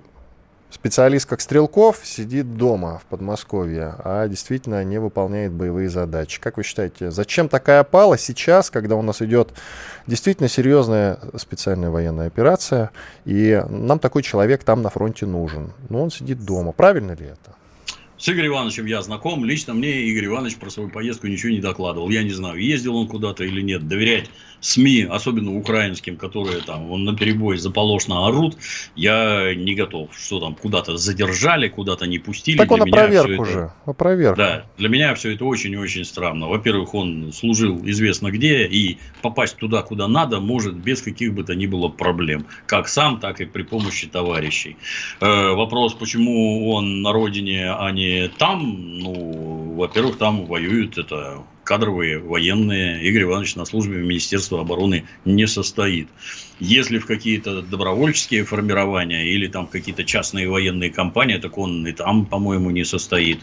[0.71, 6.41] специалист, как Стрелков, сидит дома в Подмосковье, а действительно не выполняет боевые задачи.
[6.41, 9.53] Как вы считаете, зачем такая пала сейчас, когда у нас идет
[10.07, 12.91] действительно серьезная специальная военная операция,
[13.25, 15.73] и нам такой человек там на фронте нужен?
[15.89, 16.73] Но он сидит дома.
[16.73, 17.56] Правильно ли это?
[18.19, 19.45] С Игорем Ивановичем я знаком.
[19.45, 22.09] Лично мне Игорь Иванович про свою поездку ничего не докладывал.
[22.09, 23.87] Я не знаю, ездил он куда-то или нет.
[23.87, 24.31] Доверять
[24.67, 28.57] СМИ, особенно украинским, которые там он на перебой заполошно орут,
[28.97, 30.11] я не готов.
[30.17, 32.59] Что там, куда-то задержали, куда-то не пустили.
[32.59, 33.59] Так он опроверг уже.
[33.59, 33.75] Это...
[33.87, 34.37] Опроверг.
[34.37, 36.49] Да, для меня все это очень-очень странно.
[36.49, 41.55] Во-первых, он служил известно где, и попасть туда, куда надо, может без каких бы то
[41.55, 42.47] ни было проблем.
[42.67, 44.77] Как сам, так и при помощи товарищей.
[45.21, 52.21] Э, вопрос, почему он на родине, а не там, ну, во-первых, там воюют это кадровые
[52.21, 53.03] военные.
[53.03, 56.09] Игорь Иванович на службе Министерства обороны не состоит.
[56.61, 62.25] Если в какие-то добровольческие формирования или там какие-то частные военные компании, так он и там,
[62.25, 63.41] по-моему, не состоит.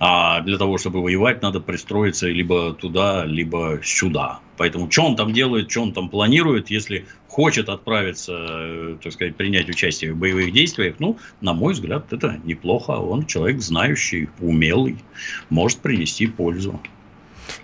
[0.00, 4.40] А для того, чтобы воевать, надо пристроиться либо туда, либо сюда.
[4.56, 9.36] Поэтому что он там делает, что он там планирует, если хочет отправиться, э, так сказать,
[9.36, 12.90] принять участие в боевых действиях, ну, на мой взгляд, это неплохо.
[12.90, 14.96] Он человек знающий, умелый,
[15.48, 16.80] может принести пользу.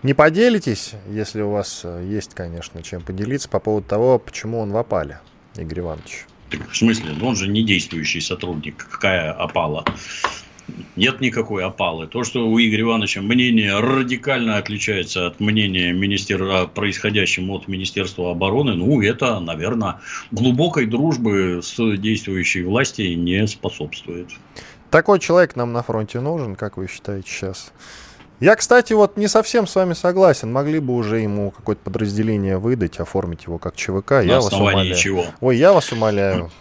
[0.03, 4.73] Не поделитесь, если у вас э, есть, конечно, чем поделиться по поводу того, почему он
[4.73, 5.21] в опале,
[5.57, 6.27] Игорь Иванович.
[6.71, 7.13] в смысле?
[7.19, 8.87] Ну, он же не действующий сотрудник.
[8.91, 9.85] Какая опала?
[10.97, 12.07] Нет никакой опалы.
[12.07, 18.75] То, что у Игоря Ивановича мнение радикально отличается от мнения министера, происходящего от Министерства обороны,
[18.75, 24.29] ну, это, наверное, глубокой дружбы с действующей властью не способствует.
[24.91, 27.73] Такой человек нам на фронте нужен, как вы считаете сейчас?
[28.39, 30.53] Я, кстати, вот не совсем с вами согласен.
[30.53, 34.11] Могли бы уже ему какое-то подразделение выдать, оформить его как ЧВК.
[34.11, 34.95] На я вас умоляю.
[34.95, 35.25] Чего?
[35.41, 36.51] Ой, я вас умоляю.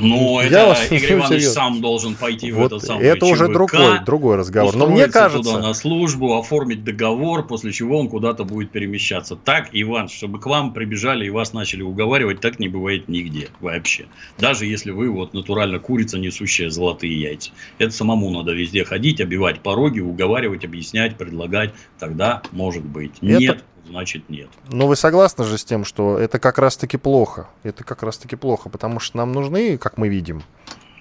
[0.00, 3.48] Ну, это вас Игорь Иванович сам должен пойти вот в этот самый Это ЧВК, уже
[3.48, 4.74] другой, другой разговор.
[4.74, 5.52] Но мне кажется...
[5.52, 9.36] туда на службу, оформить договор, после чего он куда-то будет перемещаться.
[9.36, 14.06] Так, Иван, чтобы к вам прибежали и вас начали уговаривать, так не бывает нигде вообще.
[14.38, 17.50] Даже если вы вот натурально курица, несущая золотые яйца.
[17.78, 21.70] Это самому надо везде ходить, обивать пороги, уговаривать, объяснять, предлагать.
[21.98, 23.12] Тогда может быть.
[23.20, 23.38] Это...
[23.40, 24.48] Нет, значит нет.
[24.70, 27.48] Но вы согласны же с тем, что это как раз-таки плохо?
[27.62, 30.42] Это как раз-таки плохо, потому что нам нужны, как мы видим,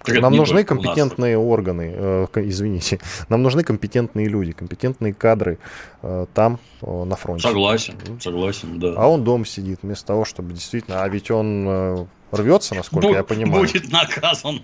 [0.04, 3.00] так нам нужны компетентные органы, э, извините,
[3.30, 5.60] нам нужны компетентные люди, компетентные кадры
[6.02, 7.48] э, там, э, на фронте.
[7.48, 8.94] Согласен, согласен, да.
[8.98, 11.04] А он дома сидит, вместо того, чтобы действительно...
[11.04, 13.62] А ведь он э, рвется, насколько Бу- я понимаю.
[13.62, 14.62] Будет наказан.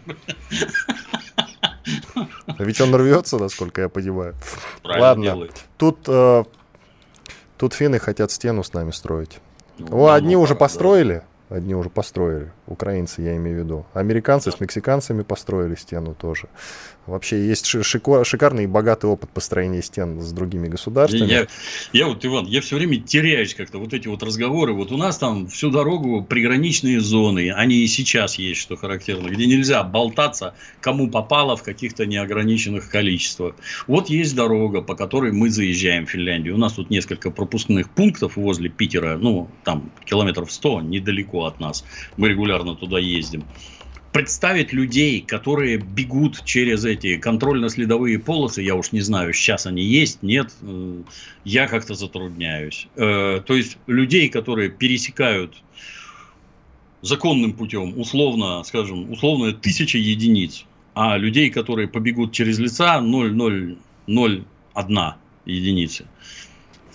[2.47, 4.35] А ведь он рвется, насколько я понимаю.
[4.81, 5.65] Правильно Ладно, делает.
[5.77, 6.43] тут э,
[7.57, 9.39] Тут финны хотят стену с нами строить.
[9.77, 12.51] Ну, О, одни уже построили, Одни уже построили.
[12.65, 13.85] Украинцы, я имею в виду.
[13.93, 16.47] Американцы с мексиканцами построили стену тоже.
[17.07, 21.29] Вообще есть шикарный и богатый опыт построения стен с другими государствами.
[21.29, 21.47] Я,
[21.93, 23.77] я вот, Иван, я все время теряюсь как-то.
[23.77, 24.73] Вот эти вот разговоры.
[24.73, 27.51] Вот у нас там всю дорогу приграничные зоны.
[27.51, 29.27] Они и сейчас есть, что характерно.
[29.27, 33.55] Где нельзя болтаться, кому попало в каких-то неограниченных количествах.
[33.85, 36.55] Вот есть дорога, по которой мы заезжаем в Финляндию.
[36.55, 39.17] У нас тут несколько пропускных пунктов возле Питера.
[39.17, 41.85] Ну, там километров 100, недалеко от нас.
[42.17, 43.43] Мы регулярно туда ездим
[44.15, 50.23] представить людей, которые бегут через эти контрольно-следовые полосы, я уж не знаю, сейчас они есть,
[50.23, 51.01] нет, э,
[51.43, 52.87] я как-то затрудняюсь.
[52.95, 55.61] Э, то есть людей, которые пересекают
[57.01, 60.63] законным путем, условно, скажем, условно тысяча единиц,
[60.93, 64.45] а людей, которые побегут через лица 0,001
[65.45, 66.05] единицы.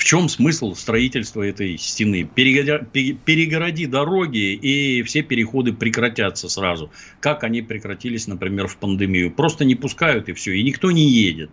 [0.01, 2.25] В чем смысл строительства этой стены?
[2.25, 6.91] Перегороди дороги, и все переходы прекратятся сразу.
[7.21, 9.31] Как они прекратились, например, в пандемию.
[9.31, 11.51] Просто не пускают, и все, и никто не едет.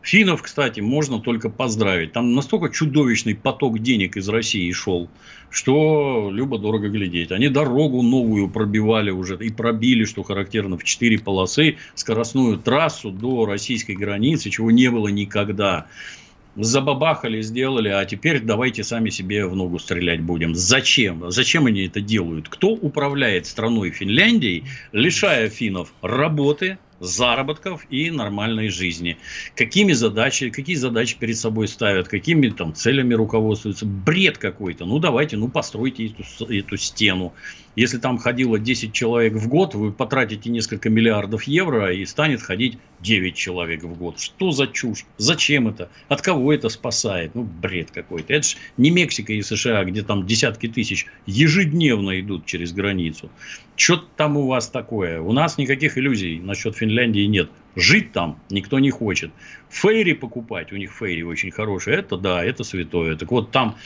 [0.00, 2.12] Финнов, кстати, можно только поздравить.
[2.12, 5.10] Там настолько чудовищный поток денег из России шел,
[5.50, 7.30] что любо-дорого глядеть.
[7.30, 13.44] Они дорогу новую пробивали уже и пробили, что характерно, в четыре полосы скоростную трассу до
[13.44, 15.88] российской границы, чего не было никогда
[16.56, 20.54] забабахали, сделали, а теперь давайте сами себе в ногу стрелять будем.
[20.54, 21.30] Зачем?
[21.30, 22.48] Зачем они это делают?
[22.48, 29.18] Кто управляет страной Финляндии, лишая финнов работы, заработков и нормальной жизни.
[29.56, 33.84] Какими задачи, какие задачи перед собой ставят, какими там целями руководствуются.
[33.84, 34.86] Бред какой-то.
[34.86, 37.34] Ну, давайте, ну, постройте эту, эту стену.
[37.74, 42.78] Если там ходило 10 человек в год, вы потратите несколько миллиардов евро и станет ходить
[43.00, 44.20] 9 человек в год.
[44.20, 45.06] Что за чушь?
[45.16, 45.90] Зачем это?
[46.08, 47.34] От кого это спасает?
[47.34, 48.32] Ну, бред какой-то.
[48.34, 53.30] Это же не Мексика и США, где там десятки тысяч ежедневно идут через границу.
[53.74, 55.20] Что там у вас такое?
[55.20, 56.91] У нас никаких иллюзий насчет Финляндии
[57.26, 57.50] нет.
[57.74, 59.30] Жить там никто не хочет.
[59.70, 63.16] Фейри покупать, у них фейри очень хорошие, это да, это святое.
[63.16, 63.76] Так вот там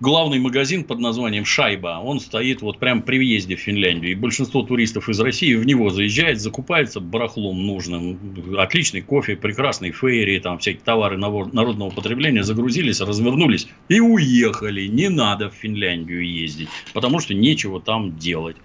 [0.00, 4.12] главный магазин под названием «Шайба», он стоит вот прямо при въезде в Финляндию.
[4.12, 8.18] И большинство туристов из России в него заезжает, закупается барахлом нужным.
[8.58, 12.42] Отличный кофе, прекрасный фейри, там всякие товары народного потребления.
[12.42, 14.86] Загрузились, развернулись и уехали.
[14.86, 18.56] Не надо в Финляндию ездить, потому что нечего там делать.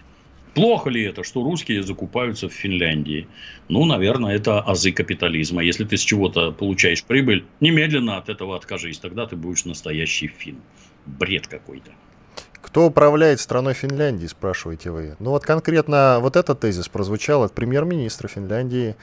[0.56, 3.28] Плохо ли это, что русские закупаются в Финляндии?
[3.68, 5.62] Ну, наверное, это азы капитализма.
[5.62, 9.00] Если ты с чего-то получаешь прибыль, немедленно от этого откажись.
[9.00, 10.62] Тогда ты будешь настоящий фин
[11.06, 11.92] бред какой-то.
[12.66, 15.16] Кто управляет страной Финляндии, спрашиваете вы?
[15.20, 18.96] Ну вот конкретно вот этот тезис прозвучал от премьер-министра Финляндии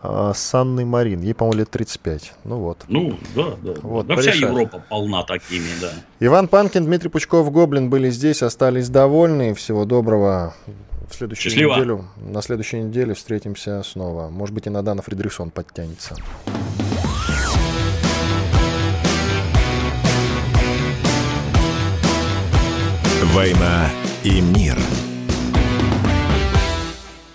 [0.00, 1.20] э, Санны Марин.
[1.22, 2.34] Ей, по-моему, лет 35.
[2.44, 2.84] Ну вот.
[2.86, 3.74] Ну, да, да.
[3.82, 5.90] Вот, да вся Европа полна такими, да.
[6.20, 9.52] Иван Панкин, Дмитрий Пучков, Гоблин были здесь, остались довольны.
[9.54, 10.54] Всего доброго.
[11.10, 11.74] В следующую Счастливо.
[11.74, 14.28] неделю, на следующей неделе встретимся снова.
[14.28, 16.14] Может быть, и Надана Фредериксон подтянется.
[23.32, 23.90] «Война
[24.24, 25.07] и мир».